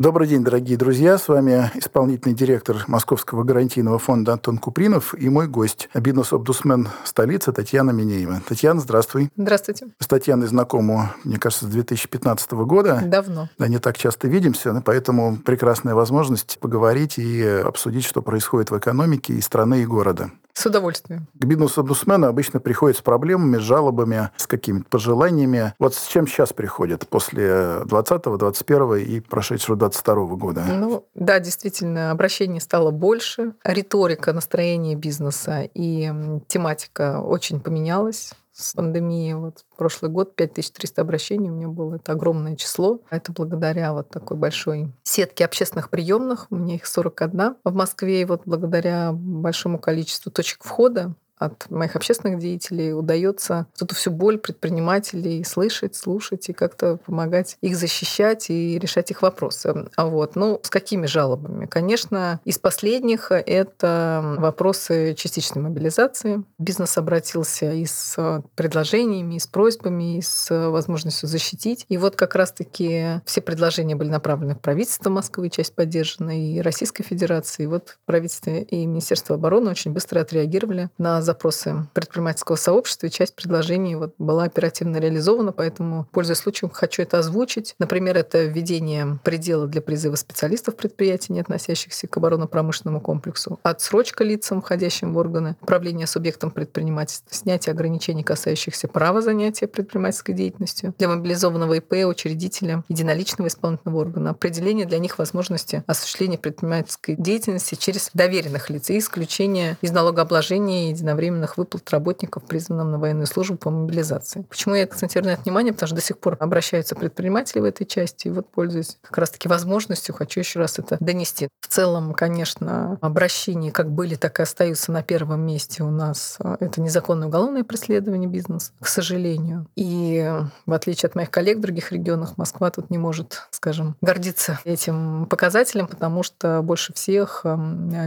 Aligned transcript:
Добрый 0.00 0.26
день, 0.26 0.42
дорогие 0.42 0.78
друзья. 0.78 1.18
С 1.18 1.28
вами 1.28 1.70
исполнительный 1.74 2.34
директор 2.34 2.84
Московского 2.86 3.44
гарантийного 3.44 3.98
фонда 3.98 4.32
Антон 4.32 4.56
Купринов 4.56 5.14
и 5.14 5.28
мой 5.28 5.46
гость, 5.46 5.90
бизнес-обдусмен 5.92 6.88
столицы 7.04 7.52
Татьяна 7.52 7.90
Минеева. 7.90 8.40
Татьяна, 8.48 8.80
здравствуй. 8.80 9.28
Здравствуйте. 9.36 9.88
С 9.98 10.06
Татьяной 10.06 10.46
знакома, 10.46 11.14
мне 11.22 11.36
кажется, 11.36 11.66
с 11.66 11.68
2015 11.68 12.52
года. 12.52 13.02
Давно. 13.04 13.50
Да, 13.58 13.68
не 13.68 13.76
так 13.76 13.98
часто 13.98 14.26
видимся, 14.26 14.82
поэтому 14.82 15.36
прекрасная 15.36 15.94
возможность 15.94 16.58
поговорить 16.60 17.18
и 17.18 17.44
обсудить, 17.44 18.06
что 18.06 18.22
происходит 18.22 18.70
в 18.70 18.78
экономике 18.78 19.34
и 19.34 19.42
страны, 19.42 19.82
и 19.82 19.84
города. 19.84 20.30
С 20.52 20.66
удовольствием. 20.66 21.28
К 21.34 21.44
бизнес-омбудсмену 21.44 22.26
обычно 22.26 22.60
приходят 22.60 22.96
с 22.98 23.02
проблемами, 23.02 23.58
с 23.58 23.62
жалобами, 23.62 24.30
с 24.36 24.46
какими-то 24.46 24.84
пожеланиями. 24.88 25.74
Вот 25.78 25.94
с 25.94 26.06
чем 26.08 26.26
сейчас 26.26 26.52
приходят 26.52 27.08
после 27.08 27.80
20 27.84 28.22
21 28.22 28.94
и 28.96 29.20
прошедшего 29.20 29.76
22 29.76 30.14
года? 30.36 30.64
Ну, 30.68 31.06
да, 31.14 31.38
действительно, 31.40 32.10
обращений 32.10 32.60
стало 32.60 32.90
больше. 32.90 33.54
Риторика, 33.64 34.32
настроение 34.32 34.96
бизнеса 34.96 35.68
и 35.74 36.12
тематика 36.48 37.20
очень 37.20 37.60
поменялась 37.60 38.32
с 38.62 38.74
пандемией. 38.74 39.34
Вот 39.34 39.64
прошлый 39.76 40.10
год 40.10 40.34
5300 40.36 41.00
обращений 41.02 41.50
у 41.50 41.54
меня 41.54 41.68
было. 41.68 41.96
Это 41.96 42.12
огромное 42.12 42.56
число. 42.56 43.00
Это 43.10 43.32
благодаря 43.32 43.92
вот 43.92 44.10
такой 44.10 44.36
большой 44.36 44.92
сетке 45.02 45.44
общественных 45.44 45.90
приемных. 45.90 46.46
У 46.50 46.56
меня 46.56 46.76
их 46.76 46.86
41 46.86 47.56
в 47.64 47.74
Москве. 47.74 48.22
И 48.22 48.24
вот 48.24 48.42
благодаря 48.44 49.12
большому 49.12 49.78
количеству 49.78 50.30
точек 50.30 50.64
входа 50.64 51.14
от 51.40 51.70
моих 51.70 51.96
общественных 51.96 52.38
деятелей 52.38 52.92
удается 52.92 53.66
эту 53.80 53.94
всю 53.94 54.10
боль 54.10 54.38
предпринимателей 54.38 55.42
слышать, 55.42 55.96
слушать 55.96 56.50
и 56.50 56.52
как-то 56.52 56.98
помогать 56.98 57.56
их 57.62 57.76
защищать 57.76 58.50
и 58.50 58.78
решать 58.78 59.10
их 59.10 59.22
вопросы. 59.22 59.88
А 59.96 60.06
вот, 60.06 60.36
ну, 60.36 60.60
с 60.62 60.68
какими 60.68 61.06
жалобами? 61.06 61.64
Конечно, 61.64 62.40
из 62.44 62.58
последних 62.58 63.32
это 63.32 64.36
вопросы 64.38 65.14
частичной 65.14 65.62
мобилизации. 65.62 66.44
Бизнес 66.58 66.98
обратился 66.98 67.72
и 67.72 67.86
с 67.86 68.42
предложениями, 68.54 69.36
и 69.36 69.38
с 69.38 69.46
просьбами, 69.46 70.18
и 70.18 70.22
с 70.22 70.50
возможностью 70.68 71.26
защитить. 71.26 71.86
И 71.88 71.96
вот 71.96 72.16
как 72.16 72.34
раз-таки 72.34 73.22
все 73.24 73.40
предложения 73.40 73.96
были 73.96 74.10
направлены 74.10 74.54
в 74.54 74.60
правительство 74.60 75.08
Москвы, 75.08 75.48
часть 75.48 75.74
поддержана, 75.74 76.38
и 76.38 76.60
Российской 76.60 77.02
Федерации. 77.02 77.62
И 77.62 77.66
вот 77.66 77.96
правительство 78.04 78.50
и 78.50 78.84
Министерство 78.84 79.36
обороны 79.36 79.70
очень 79.70 79.92
быстро 79.92 80.20
отреагировали 80.20 80.90
на 80.98 81.22
запросы 81.30 81.86
предпринимательского 81.94 82.56
сообщества, 82.56 83.06
и 83.06 83.10
часть 83.10 83.36
предложений 83.36 83.96
вот 83.96 84.14
была 84.18 84.44
оперативно 84.44 84.96
реализована, 84.96 85.52
поэтому, 85.52 86.06
пользуясь 86.10 86.38
случаем, 86.38 86.70
хочу 86.70 87.02
это 87.02 87.18
озвучить. 87.18 87.76
Например, 87.78 88.16
это 88.16 88.44
введение 88.44 89.20
предела 89.22 89.68
для 89.68 89.80
призыва 89.80 90.16
специалистов 90.16 90.76
предприятий, 90.76 91.32
не 91.32 91.40
относящихся 91.40 92.08
к 92.08 92.16
оборонно-промышленному 92.16 93.00
комплексу, 93.00 93.60
отсрочка 93.62 94.24
лицам, 94.24 94.60
входящим 94.60 95.14
в 95.14 95.18
органы 95.18 95.56
управления 95.60 96.06
субъектом 96.06 96.50
предпринимательства, 96.50 97.32
снятие 97.32 97.72
ограничений, 97.72 98.24
касающихся 98.24 98.88
права 98.88 99.22
занятия 99.22 99.68
предпринимательской 99.68 100.32
деятельностью, 100.32 100.94
для 100.98 101.08
мобилизованного 101.08 101.74
ИП, 101.74 102.06
учредителя, 102.08 102.82
единоличного 102.88 103.48
исполнительного 103.48 104.00
органа, 104.00 104.30
определение 104.30 104.86
для 104.86 104.98
них 104.98 105.18
возможности 105.18 105.84
осуществления 105.86 106.38
предпринимательской 106.38 107.14
деятельности 107.14 107.76
через 107.76 108.10
доверенных 108.14 108.68
лиц 108.68 108.90
и 108.90 108.98
исключение 108.98 109.76
из 109.80 109.92
налогообложения 109.92 110.90
единовременного 110.90 111.19
единовременных 111.20 111.56
выплат 111.58 111.88
работников, 111.90 112.44
призванным 112.44 112.90
на 112.90 112.98
военную 112.98 113.26
службу 113.26 113.56
по 113.56 113.70
мобилизации. 113.70 114.42
Почему 114.48 114.74
я 114.74 114.84
акцентирую 114.84 115.30
на 115.30 115.34
это 115.34 115.42
внимание? 115.42 115.72
Потому 115.72 115.88
что 115.88 115.96
до 115.96 116.02
сих 116.02 116.18
пор 116.18 116.36
обращаются 116.40 116.94
предприниматели 116.94 117.60
в 117.60 117.64
этой 117.64 117.84
части. 117.84 118.28
И 118.28 118.30
вот, 118.30 118.50
пользуясь 118.50 118.98
как 119.02 119.18
раз-таки 119.18 119.48
возможностью, 119.48 120.14
хочу 120.14 120.40
еще 120.40 120.58
раз 120.58 120.78
это 120.78 120.96
донести. 121.00 121.48
В 121.60 121.68
целом, 121.68 122.14
конечно, 122.14 122.98
обращения 123.00 123.70
как 123.70 123.90
были, 123.90 124.14
так 124.14 124.40
и 124.40 124.42
остаются 124.42 124.92
на 124.92 125.02
первом 125.02 125.42
месте 125.42 125.82
у 125.82 125.90
нас. 125.90 126.38
Это 126.60 126.80
незаконное 126.80 127.28
уголовное 127.28 127.64
преследование 127.64 128.28
бизнеса, 128.28 128.72
к 128.80 128.88
сожалению. 128.88 129.66
И 129.76 130.30
в 130.66 130.72
отличие 130.72 131.08
от 131.08 131.14
моих 131.14 131.30
коллег 131.30 131.58
в 131.58 131.60
других 131.60 131.92
регионах, 131.92 132.36
Москва 132.36 132.70
тут 132.70 132.90
не 132.90 132.98
может, 132.98 133.48
скажем, 133.50 133.96
гордиться 134.00 134.58
этим 134.64 135.26
показателем, 135.26 135.86
потому 135.86 136.22
что 136.22 136.62
больше 136.62 136.92
всех 136.92 137.44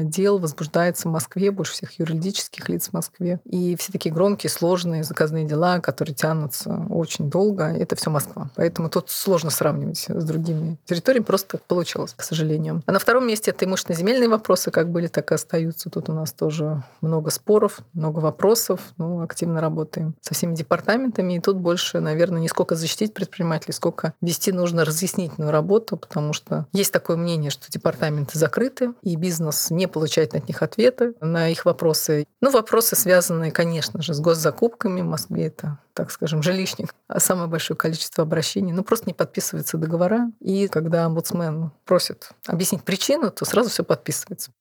дел 0.04 0.40
возбуждается 0.40 1.08
в 1.08 1.12
Москве, 1.12 1.52
больше 1.52 1.74
всех 1.74 2.00
юридических 2.00 2.70
лиц 2.70 2.90
в 2.90 2.94
Москве 2.94 3.03
Москве. 3.04 3.40
И 3.46 3.76
все 3.76 3.92
такие 3.92 4.14
громкие, 4.14 4.50
сложные 4.50 5.04
заказные 5.04 5.46
дела, 5.46 5.80
которые 5.80 6.16
тянутся 6.16 6.86
очень 6.90 7.30
долго, 7.30 7.66
это 7.66 7.96
все 7.96 8.10
Москва. 8.10 8.50
Поэтому 8.56 8.90
тут 8.90 9.10
сложно 9.10 9.50
сравнивать 9.50 10.06
с 10.08 10.24
другими 10.24 10.78
территориями, 10.86 11.26
просто 11.26 11.58
так 11.58 11.64
получилось, 11.64 12.14
к 12.16 12.24
сожалению. 12.24 12.82
А 12.86 12.92
на 12.92 13.00
втором 13.00 13.28
месте 13.28 13.52
это 13.52 13.66
имущественно-земельные 13.66 14.30
вопросы, 14.30 14.72
как 14.72 14.90
были, 14.90 15.08
так 15.08 15.32
и 15.32 15.36
остаются. 15.36 15.90
Тут 15.90 16.10
у 16.10 16.14
нас 16.14 16.32
тоже 16.32 16.84
много 17.02 17.30
споров, 17.30 17.80
много 17.94 18.20
вопросов. 18.20 18.80
Ну, 18.98 19.22
активно 19.22 19.60
работаем 19.62 20.16
со 20.22 20.34
всеми 20.34 20.56
департаментами. 20.56 21.34
И 21.34 21.40
тут 21.40 21.58
больше, 21.58 22.00
наверное, 22.00 22.42
не 22.42 22.48
сколько 22.48 22.76
защитить 22.76 23.14
предпринимателей, 23.14 23.74
сколько 23.74 24.14
вести 24.22 24.52
нужно 24.52 24.86
разъяснительную 24.86 25.52
работу, 25.52 25.98
потому 25.98 26.34
что 26.34 26.68
есть 26.72 26.94
такое 26.94 27.18
мнение, 27.18 27.52
что 27.52 27.70
департаменты 27.70 28.40
закрыты, 28.40 28.94
и 29.02 29.16
бизнес 29.16 29.70
не 29.70 29.88
получает 29.88 30.36
от 30.36 30.48
них 30.48 30.62
ответы 30.62 31.14
на 31.20 31.50
их 31.50 31.66
вопросы. 31.66 32.26
Ну, 32.42 32.52
вопросы 32.52 32.93
вопросы, 32.94 33.02
связанные, 33.02 33.52
конечно 33.52 34.02
же, 34.02 34.14
с 34.14 34.20
госзакупками. 34.20 35.02
В 35.02 35.06
Москве 35.06 35.48
это, 35.48 35.78
так 35.94 36.12
скажем, 36.12 36.44
жилищник. 36.44 36.94
А 37.08 37.20
самое 37.20 37.48
большое 37.48 37.78
количество 37.78 38.24
обращений. 38.24 38.74
Ну, 38.74 38.84
просто 38.84 39.06
не 39.08 39.14
подписываются 39.14 39.78
договора. 39.78 40.32
И 40.40 40.68
когда 40.68 41.06
омбудсмен 41.06 41.72
просит 41.86 42.32
объяснить 42.48 42.84
причину, 42.84 43.32
то 43.32 43.46
сразу 43.46 43.70
все 43.70 43.84
подписывается. 43.84 44.52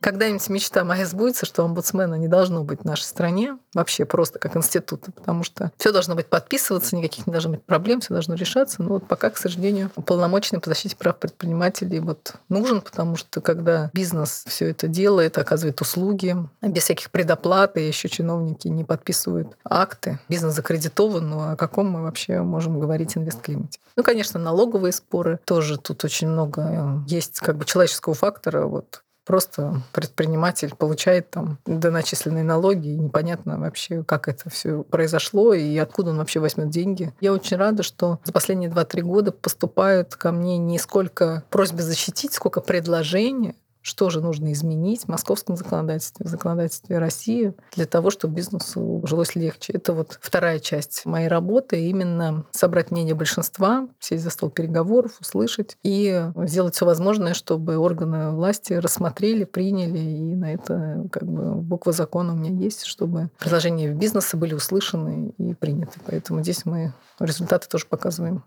Когда-нибудь 0.00 0.48
мечта 0.48 0.84
моя 0.84 1.06
сбудется, 1.06 1.44
что 1.44 1.64
омбудсмена 1.64 2.14
не 2.14 2.28
должно 2.28 2.62
быть 2.62 2.80
в 2.82 2.84
нашей 2.84 3.02
стране, 3.02 3.58
вообще 3.74 4.04
просто 4.04 4.38
как 4.38 4.56
института, 4.56 5.10
потому 5.10 5.42
что 5.42 5.72
все 5.76 5.92
должно 5.92 6.14
быть 6.14 6.26
подписываться, 6.26 6.94
никаких 6.96 7.26
не 7.26 7.32
должно 7.32 7.52
быть 7.52 7.64
проблем, 7.64 8.00
все 8.00 8.14
должно 8.14 8.34
решаться. 8.34 8.80
Но 8.82 8.90
вот 8.90 9.08
пока, 9.08 9.30
к 9.30 9.36
сожалению, 9.36 9.90
уполномоченный 9.96 10.60
по 10.60 10.70
защите 10.70 10.96
прав 10.96 11.18
предпринимателей 11.18 11.98
вот 11.98 12.34
нужен, 12.48 12.80
потому 12.80 13.16
что 13.16 13.40
когда 13.40 13.90
бизнес 13.92 14.44
все 14.46 14.70
это 14.70 14.86
делает, 14.86 15.36
оказывает 15.36 15.80
услуги, 15.80 16.36
без 16.62 16.84
всяких 16.84 17.10
предоплат, 17.10 17.76
и 17.76 17.86
еще 17.86 18.08
чиновники 18.08 18.68
не 18.68 18.84
подписывают 18.84 19.56
акты, 19.64 20.20
бизнес 20.28 20.54
закредитован, 20.54 21.28
ну 21.28 21.52
о 21.52 21.56
каком 21.56 21.90
мы 21.90 22.02
вообще 22.02 22.40
можем 22.42 22.78
говорить 22.78 23.16
инвестклимате? 23.16 23.80
Ну, 23.96 24.04
конечно, 24.04 24.38
налоговые 24.38 24.92
споры, 24.92 25.40
тоже 25.44 25.76
тут 25.76 26.04
очень 26.04 26.28
много 26.28 26.62
э, 26.62 27.10
есть 27.10 27.40
как 27.40 27.56
бы 27.56 27.64
человеческого 27.64 28.14
фактора, 28.14 28.66
вот 28.66 29.02
Просто 29.28 29.82
предприниматель 29.92 30.74
получает 30.74 31.28
там 31.28 31.58
доначисленные 31.66 32.44
налоги, 32.44 32.88
и 32.88 32.96
непонятно 32.96 33.58
вообще, 33.58 34.02
как 34.02 34.26
это 34.26 34.48
все 34.48 34.82
произошло 34.84 35.52
и 35.52 35.76
откуда 35.76 36.12
он 36.12 36.16
вообще 36.16 36.40
возьмет 36.40 36.70
деньги. 36.70 37.12
Я 37.20 37.34
очень 37.34 37.58
рада, 37.58 37.82
что 37.82 38.20
за 38.24 38.32
последние 38.32 38.70
2-3 38.70 39.02
года 39.02 39.30
поступают 39.30 40.16
ко 40.16 40.32
мне 40.32 40.56
не 40.56 40.78
сколько 40.78 41.44
просьбы 41.50 41.82
защитить, 41.82 42.32
сколько 42.32 42.62
предложения 42.62 43.54
что 43.88 44.10
же 44.10 44.20
нужно 44.20 44.52
изменить 44.52 45.04
в 45.04 45.08
московском 45.08 45.56
законодательстве, 45.56 46.26
в 46.26 46.28
законодательстве 46.28 46.98
России 46.98 47.54
для 47.74 47.86
того, 47.86 48.10
чтобы 48.10 48.34
бизнесу 48.34 49.02
жилось 49.04 49.34
легче. 49.34 49.72
Это 49.72 49.94
вот 49.94 50.18
вторая 50.20 50.58
часть 50.58 51.06
моей 51.06 51.28
работы, 51.28 51.88
именно 51.88 52.44
собрать 52.50 52.90
мнение 52.90 53.14
большинства, 53.14 53.88
сесть 53.98 54.22
за 54.22 54.30
стол 54.30 54.50
переговоров, 54.50 55.12
услышать 55.20 55.78
и 55.82 56.30
сделать 56.44 56.74
все 56.74 56.84
возможное, 56.84 57.32
чтобы 57.32 57.78
органы 57.78 58.30
власти 58.30 58.74
рассмотрели, 58.74 59.44
приняли, 59.44 59.98
и 59.98 60.34
на 60.34 60.52
это 60.52 61.06
как 61.10 61.24
бы 61.24 61.54
буква 61.54 61.92
закона 61.92 62.34
у 62.34 62.36
меня 62.36 62.50
есть, 62.50 62.84
чтобы 62.84 63.30
предложения 63.38 63.92
бизнеса 63.92 64.36
были 64.36 64.52
услышаны 64.52 65.32
и 65.38 65.54
приняты. 65.54 65.98
Поэтому 66.04 66.42
здесь 66.42 66.66
мы 66.66 66.92
результаты 67.18 67.68
тоже 67.68 67.86
показываем. 67.86 68.44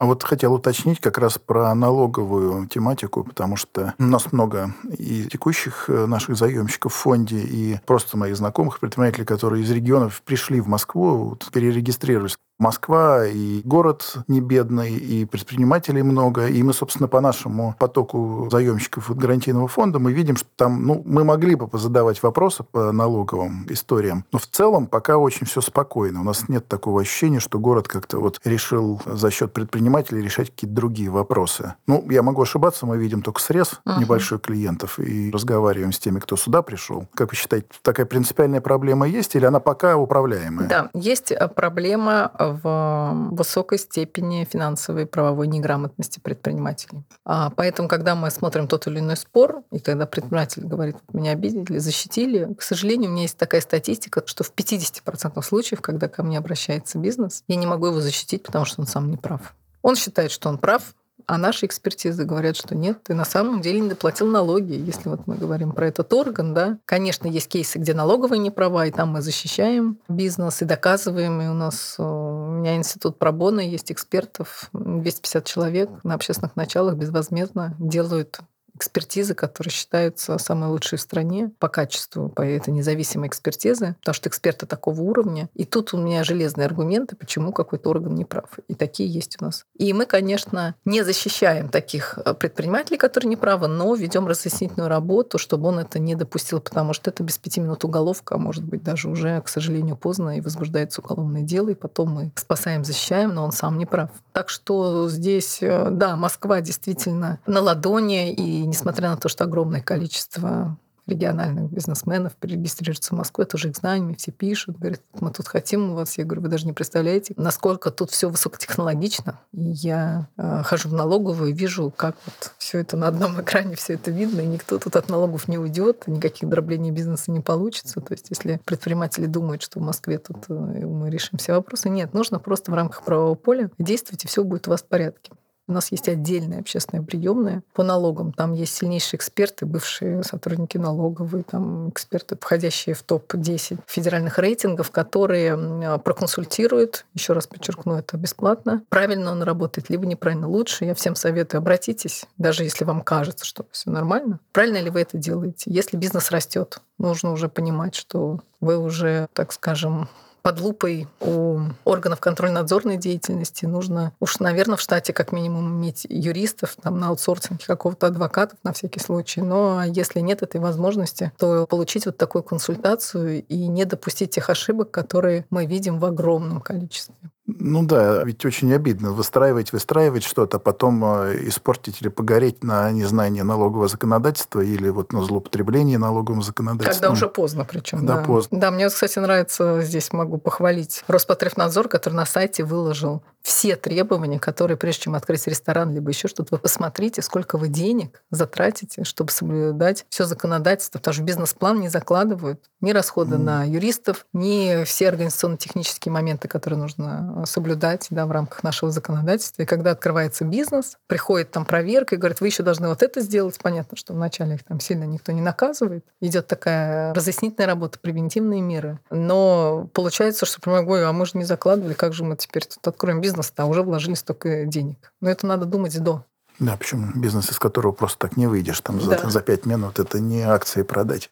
А 0.00 0.06
вот 0.06 0.22
хотел 0.22 0.54
уточнить 0.54 0.98
как 0.98 1.18
раз 1.18 1.38
про 1.38 1.74
налоговую 1.74 2.66
тематику, 2.68 3.22
потому 3.22 3.56
что 3.56 3.92
у 3.98 4.04
нас 4.04 4.32
много 4.32 4.74
и 4.96 5.26
текущих 5.30 5.90
э, 5.90 6.06
наших 6.06 6.38
заемщиков 6.38 6.94
в 6.94 6.96
фонде, 6.96 7.38
и 7.38 7.78
просто 7.84 8.16
моих 8.16 8.34
знакомых 8.34 8.80
предпринимателей, 8.80 9.26
которые 9.26 9.62
из 9.62 9.70
регионов 9.70 10.22
пришли 10.22 10.62
в 10.62 10.68
Москву, 10.68 11.10
вот, 11.16 11.50
перерегистрировались 11.52 12.38
Москва 12.60 13.26
и 13.26 13.62
город 13.64 14.18
не 14.28 14.42
бедный, 14.42 14.94
и 14.94 15.24
предпринимателей 15.24 16.02
много, 16.02 16.46
и 16.46 16.62
мы, 16.62 16.74
собственно, 16.74 17.08
по 17.08 17.22
нашему 17.22 17.74
потоку 17.78 18.48
заемщиков 18.50 19.10
от 19.10 19.16
гарантийного 19.16 19.66
фонда 19.66 19.98
мы 19.98 20.12
видим, 20.12 20.36
что 20.36 20.46
там, 20.56 20.84
ну, 20.84 21.02
мы 21.06 21.24
могли 21.24 21.54
бы 21.54 21.66
задавать 21.78 22.22
вопросы 22.22 22.62
по 22.62 22.92
налоговым 22.92 23.66
историям, 23.70 24.26
но 24.30 24.38
в 24.38 24.46
целом 24.46 24.86
пока 24.86 25.16
очень 25.16 25.46
все 25.46 25.62
спокойно. 25.62 26.20
У 26.20 26.24
нас 26.24 26.50
нет 26.50 26.68
такого 26.68 27.00
ощущения, 27.00 27.40
что 27.40 27.58
город 27.58 27.88
как-то 27.88 28.18
вот 28.18 28.38
решил 28.44 29.00
за 29.06 29.30
счет 29.30 29.54
предпринимателей 29.54 30.20
решать 30.20 30.50
какие-то 30.50 30.76
другие 30.76 31.08
вопросы. 31.08 31.76
Ну, 31.86 32.04
я 32.10 32.22
могу 32.22 32.42
ошибаться, 32.42 32.84
мы 32.84 32.98
видим 32.98 33.22
только 33.22 33.40
срез 33.40 33.80
uh-huh. 33.86 34.00
небольшой 34.00 34.38
клиентов 34.38 34.98
и 34.98 35.30
разговариваем 35.30 35.92
с 35.92 35.98
теми, 35.98 36.18
кто 36.18 36.36
сюда 36.36 36.60
пришел. 36.60 37.06
Как 37.14 37.30
вы 37.30 37.36
считаете, 37.36 37.68
такая 37.82 38.04
принципиальная 38.04 38.60
проблема 38.60 39.08
есть 39.08 39.34
или 39.34 39.46
она 39.46 39.60
пока 39.60 39.96
управляемая? 39.96 40.68
Да, 40.68 40.90
есть 40.92 41.32
э, 41.32 41.48
проблема 41.48 42.30
в 42.52 43.30
высокой 43.32 43.78
степени 43.78 44.44
финансовой 44.44 45.02
и 45.02 45.06
правовой 45.06 45.46
неграмотности 45.46 46.20
предпринимателей. 46.20 47.04
А 47.24 47.50
поэтому, 47.50 47.88
когда 47.88 48.14
мы 48.14 48.30
смотрим 48.30 48.68
тот 48.68 48.86
или 48.86 48.98
иной 48.98 49.16
спор, 49.16 49.62
и 49.72 49.78
когда 49.78 50.06
предприниматель 50.06 50.64
говорит, 50.64 50.96
меня 51.12 51.32
обидели, 51.32 51.78
защитили, 51.78 52.54
к 52.54 52.62
сожалению, 52.62 53.10
у 53.10 53.12
меня 53.12 53.22
есть 53.22 53.38
такая 53.38 53.60
статистика, 53.60 54.22
что 54.26 54.44
в 54.44 54.52
50% 54.54 55.42
случаев, 55.42 55.80
когда 55.80 56.08
ко 56.08 56.22
мне 56.22 56.38
обращается 56.38 56.98
бизнес, 56.98 57.44
я 57.48 57.56
не 57.56 57.66
могу 57.66 57.86
его 57.86 58.00
защитить, 58.00 58.42
потому 58.42 58.64
что 58.64 58.80
он 58.80 58.86
сам 58.86 59.10
не 59.10 59.16
прав. 59.16 59.54
Он 59.82 59.96
считает, 59.96 60.30
что 60.30 60.48
он 60.48 60.58
прав, 60.58 60.94
а 61.26 61.38
наши 61.38 61.66
экспертизы 61.66 62.24
говорят, 62.24 62.56
что 62.56 62.74
нет, 62.74 63.02
ты 63.02 63.14
на 63.14 63.24
самом 63.24 63.60
деле 63.60 63.80
не 63.80 63.88
доплатил 63.88 64.26
налоги. 64.26 64.74
Если 64.74 65.08
вот 65.08 65.26
мы 65.26 65.36
говорим 65.36 65.72
про 65.72 65.88
этот 65.88 66.12
орган, 66.12 66.54
да, 66.54 66.78
конечно, 66.84 67.26
есть 67.26 67.48
кейсы, 67.48 67.78
где 67.78 67.94
налоговые 67.94 68.38
не 68.38 68.50
права, 68.50 68.86
и 68.86 68.90
там 68.90 69.10
мы 69.10 69.22
защищаем 69.22 69.98
бизнес 70.08 70.62
и 70.62 70.64
доказываем. 70.64 71.40
И 71.42 71.46
у 71.48 71.54
нас 71.54 71.96
э, 71.98 72.02
у 72.02 72.50
меня 72.50 72.76
институт 72.76 73.18
пробона, 73.18 73.60
есть 73.60 73.90
экспертов, 73.92 74.70
250 74.72 75.44
человек 75.44 75.90
на 76.02 76.14
общественных 76.14 76.56
началах 76.56 76.96
безвозмездно 76.96 77.74
делают 77.78 78.40
экспертизы, 78.80 79.34
которые 79.34 79.70
считаются 79.70 80.38
самые 80.38 80.70
лучшие 80.70 80.98
в 80.98 81.02
стране 81.02 81.50
по 81.58 81.68
качеству, 81.68 82.30
по 82.30 82.42
этой 82.42 82.70
независимой 82.70 83.28
экспертизы, 83.28 83.94
потому 84.00 84.14
что 84.14 84.28
эксперты 84.30 84.64
такого 84.64 85.02
уровня. 85.02 85.50
И 85.54 85.64
тут 85.64 85.92
у 85.92 85.98
меня 85.98 86.24
железные 86.24 86.64
аргументы, 86.64 87.14
почему 87.14 87.52
какой-то 87.52 87.90
орган 87.90 88.14
не 88.14 88.24
прав. 88.24 88.58
И 88.68 88.74
такие 88.74 89.08
есть 89.08 89.36
у 89.40 89.44
нас. 89.44 89.66
И 89.76 89.92
мы, 89.92 90.06
конечно, 90.06 90.74
не 90.86 91.02
защищаем 91.02 91.68
таких 91.68 92.18
э, 92.24 92.32
предпринимателей, 92.32 92.96
которые 92.96 93.28
не 93.28 93.36
правы, 93.36 93.68
но 93.68 93.94
ведем 93.94 94.26
разъяснительную 94.26 94.88
работу, 94.88 95.36
чтобы 95.36 95.68
он 95.68 95.78
это 95.78 95.98
не 95.98 96.14
допустил, 96.14 96.60
потому 96.60 96.94
что 96.94 97.10
это 97.10 97.22
без 97.22 97.36
пяти 97.36 97.60
минут 97.60 97.84
уголовка, 97.84 98.36
а 98.36 98.38
может 98.38 98.64
быть 98.64 98.82
даже 98.82 99.10
уже, 99.10 99.42
к 99.42 99.48
сожалению, 99.48 99.96
поздно, 99.96 100.38
и 100.38 100.40
возбуждается 100.40 101.02
уголовное 101.02 101.42
дело, 101.42 101.68
и 101.68 101.74
потом 101.74 102.10
мы 102.10 102.32
спасаем, 102.34 102.84
защищаем, 102.84 103.34
но 103.34 103.44
он 103.44 103.52
сам 103.52 103.76
не 103.76 103.84
прав. 103.84 104.10
Так 104.32 104.48
что 104.48 105.08
здесь, 105.08 105.58
э, 105.60 105.88
да, 105.90 106.16
Москва 106.16 106.62
действительно 106.62 107.40
на 107.46 107.60
ладони, 107.60 108.32
и 108.32 108.69
несмотря 108.70 109.10
на 109.10 109.16
то, 109.16 109.28
что 109.28 109.44
огромное 109.44 109.82
количество 109.82 110.78
региональных 111.10 111.70
бизнесменов 111.70 112.34
перерегистрируются 112.36 113.14
в 113.14 113.18
Москву, 113.18 113.42
я 113.42 113.46
тоже 113.46 113.70
их 113.70 113.82
мне 113.82 114.14
все 114.14 114.30
пишут, 114.30 114.78
говорят, 114.78 115.00
мы 115.18 115.30
тут 115.30 115.48
хотим 115.48 115.90
у 115.90 115.94
вас. 115.94 116.16
Я 116.16 116.24
говорю, 116.24 116.42
вы 116.42 116.48
даже 116.48 116.66
не 116.66 116.72
представляете, 116.72 117.34
насколько 117.36 117.90
тут 117.90 118.10
все 118.10 118.28
высокотехнологично. 118.28 119.40
И 119.52 119.62
я 119.62 120.28
э, 120.36 120.62
хожу 120.64 120.88
в 120.88 120.92
налоговую 120.92 121.50
и 121.50 121.52
вижу, 121.52 121.92
как 121.94 122.16
вот 122.24 122.52
все 122.58 122.78
это 122.78 122.96
на 122.96 123.08
одном 123.08 123.40
экране, 123.40 123.74
все 123.74 123.94
это 123.94 124.10
видно, 124.10 124.40
и 124.40 124.46
никто 124.46 124.78
тут 124.78 124.96
от 124.96 125.08
налогов 125.08 125.48
не 125.48 125.58
уйдет, 125.58 126.06
никаких 126.06 126.48
дроблений 126.48 126.90
бизнеса 126.90 127.30
не 127.30 127.40
получится. 127.40 128.00
То 128.00 128.12
есть 128.12 128.26
если 128.30 128.60
предприниматели 128.64 129.26
думают, 129.26 129.62
что 129.62 129.80
в 129.80 129.82
Москве 129.82 130.18
тут 130.18 130.44
э, 130.48 130.52
мы 130.52 131.10
решим 131.10 131.38
все 131.38 131.54
вопросы, 131.54 131.88
нет, 131.88 132.14
нужно 132.14 132.38
просто 132.38 132.70
в 132.70 132.74
рамках 132.74 133.02
правового 133.02 133.34
поля 133.34 133.70
действовать, 133.78 134.24
и 134.24 134.28
все 134.28 134.44
будет 134.44 134.68
у 134.68 134.70
вас 134.70 134.82
в 134.82 134.86
порядке. 134.86 135.32
У 135.70 135.72
нас 135.72 135.92
есть 135.92 136.08
отдельная 136.08 136.58
общественная 136.58 137.04
приемная 137.04 137.62
по 137.74 137.84
налогам. 137.84 138.32
Там 138.32 138.54
есть 138.54 138.74
сильнейшие 138.74 139.18
эксперты, 139.18 139.66
бывшие 139.66 140.24
сотрудники 140.24 140.78
налоговые, 140.78 141.44
там 141.44 141.90
эксперты, 141.90 142.36
входящие 142.36 142.96
в 142.96 143.04
топ-10 143.04 143.78
федеральных 143.86 144.40
рейтингов, 144.40 144.90
которые 144.90 146.00
проконсультируют, 146.00 147.06
еще 147.14 147.34
раз 147.34 147.46
подчеркну, 147.46 147.94
это 147.94 148.16
бесплатно. 148.16 148.82
Правильно 148.88 149.30
он 149.30 149.44
работает, 149.44 149.90
либо 149.90 150.06
неправильно. 150.06 150.48
Лучше 150.48 150.86
я 150.86 150.94
всем 150.96 151.14
советую, 151.14 151.60
обратитесь, 151.60 152.26
даже 152.36 152.64
если 152.64 152.82
вам 152.82 153.02
кажется, 153.02 153.44
что 153.44 153.64
все 153.70 153.90
нормально. 153.90 154.40
Правильно 154.50 154.78
ли 154.78 154.90
вы 154.90 155.02
это 155.02 155.18
делаете? 155.18 155.70
Если 155.70 155.96
бизнес 155.96 156.32
растет, 156.32 156.80
нужно 156.98 157.30
уже 157.30 157.48
понимать, 157.48 157.94
что 157.94 158.40
вы 158.60 158.76
уже, 158.76 159.28
так 159.34 159.52
скажем, 159.52 160.08
под 160.42 160.60
лупой 160.60 161.08
у 161.20 161.60
органов 161.84 162.20
контрольно-надзорной 162.20 162.96
деятельности. 162.96 163.66
Нужно 163.66 164.12
уж, 164.20 164.38
наверное, 164.38 164.76
в 164.76 164.80
штате 164.80 165.12
как 165.12 165.32
минимум 165.32 165.78
иметь 165.78 166.06
юристов, 166.08 166.76
там, 166.80 166.98
на 166.98 167.08
аутсорсинге 167.08 167.64
какого-то 167.66 168.06
адвоката 168.06 168.56
на 168.62 168.72
всякий 168.72 169.00
случай. 169.00 169.40
Но 169.40 169.82
если 169.84 170.20
нет 170.20 170.42
этой 170.42 170.60
возможности, 170.60 171.32
то 171.38 171.66
получить 171.66 172.06
вот 172.06 172.16
такую 172.16 172.42
консультацию 172.42 173.44
и 173.44 173.66
не 173.66 173.84
допустить 173.84 174.30
тех 174.30 174.50
ошибок, 174.50 174.90
которые 174.90 175.46
мы 175.50 175.66
видим 175.66 175.98
в 175.98 176.04
огромном 176.04 176.60
количестве. 176.60 177.14
Ну 177.58 177.82
да, 177.84 178.22
ведь 178.24 178.44
очень 178.44 178.72
обидно 178.72 179.12
выстраивать, 179.12 179.72
выстраивать 179.72 180.24
что-то, 180.24 180.58
потом 180.58 181.04
э, 181.04 181.48
испортить 181.48 182.00
или 182.00 182.08
погореть 182.08 182.62
на 182.62 182.90
незнание 182.92 183.44
налогового 183.44 183.88
законодательства 183.88 184.60
или 184.60 184.88
вот 184.88 185.12
на 185.12 185.24
злоупотребление 185.24 185.98
налоговым 185.98 186.42
законодательством. 186.42 187.10
Когда 187.10 187.12
уже 187.12 187.28
поздно 187.28 187.64
причем. 187.64 188.06
Да, 188.06 188.16
да, 188.16 188.24
поздно. 188.24 188.60
Да, 188.60 188.70
мне, 188.70 188.88
кстати, 188.88 189.18
нравится, 189.18 189.80
здесь 189.82 190.12
могу 190.12 190.38
похвалить 190.38 191.04
Роспотребнадзор, 191.08 191.88
который 191.88 192.14
на 192.14 192.26
сайте 192.26 192.64
выложил 192.64 193.22
все 193.42 193.76
требования, 193.76 194.38
которые, 194.38 194.76
прежде 194.76 195.02
чем 195.02 195.14
открыть 195.14 195.46
ресторан, 195.46 195.92
либо 195.94 196.10
еще 196.10 196.28
что-то, 196.28 196.56
вы 196.56 196.58
посмотрите, 196.58 197.22
сколько 197.22 197.58
вы 197.58 197.68
денег 197.68 198.22
затратите, 198.30 199.04
чтобы 199.04 199.30
соблюдать 199.30 200.06
все 200.08 200.24
законодательство, 200.24 200.98
потому 200.98 201.14
что 201.14 201.22
бизнес-план 201.22 201.80
не 201.80 201.88
закладывают 201.88 202.60
ни 202.80 202.92
расходы 202.92 203.36
mm. 203.36 203.38
на 203.38 203.64
юристов, 203.64 204.26
ни 204.32 204.84
все 204.84 205.08
организационно-технические 205.08 206.12
моменты, 206.12 206.48
которые 206.48 206.78
нужно 206.78 207.44
соблюдать 207.46 208.06
да, 208.10 208.26
в 208.26 208.30
рамках 208.30 208.62
нашего 208.62 208.90
законодательства. 208.90 209.62
И 209.62 209.66
когда 209.66 209.92
открывается 209.92 210.44
бизнес, 210.44 210.96
приходит 211.06 211.50
там 211.50 211.64
проверка 211.64 212.14
и 212.14 212.18
говорит, 212.18 212.40
вы 212.40 212.48
еще 212.48 212.62
должны 212.62 212.88
вот 212.88 213.02
это 213.02 213.20
сделать. 213.20 213.58
Понятно, 213.62 213.96
что 213.96 214.12
вначале 214.14 214.54
их 214.54 214.64
там 214.64 214.80
сильно 214.80 215.04
никто 215.04 215.32
не 215.32 215.40
наказывает. 215.40 216.04
Идет 216.20 216.46
такая 216.46 217.12
разъяснительная 217.14 217.66
работа, 217.66 217.98
превентивные 217.98 218.62
меры. 218.62 218.98
Но 219.10 219.88
получается, 219.92 220.46
что, 220.46 220.70
ой, 220.70 221.06
а 221.06 221.12
мы 221.12 221.26
же 221.26 221.32
не 221.34 221.44
закладывали, 221.44 221.94
как 221.94 222.12
же 222.12 222.24
мы 222.24 222.36
теперь 222.36 222.64
тут 222.64 222.86
откроем 222.86 223.20
бизнес, 223.20 223.29
а 223.62 223.66
уже 223.66 223.82
вложили 223.82 224.14
столько 224.14 224.64
денег. 224.66 225.12
Но 225.20 225.30
это 225.30 225.46
надо 225.46 225.66
думать 225.66 225.98
до. 226.00 226.24
Да, 226.58 226.76
почему 226.76 227.10
бизнес, 227.14 227.50
из 227.50 227.58
которого 227.58 227.92
просто 227.92 228.18
так 228.18 228.36
не 228.36 228.46
выйдешь 228.46 228.80
там 228.80 228.98
да. 228.98 229.18
за, 229.18 229.30
за 229.30 229.40
пять 229.40 229.64
минут, 229.64 229.98
это 229.98 230.20
не 230.20 230.42
акции 230.42 230.82
продать. 230.82 231.30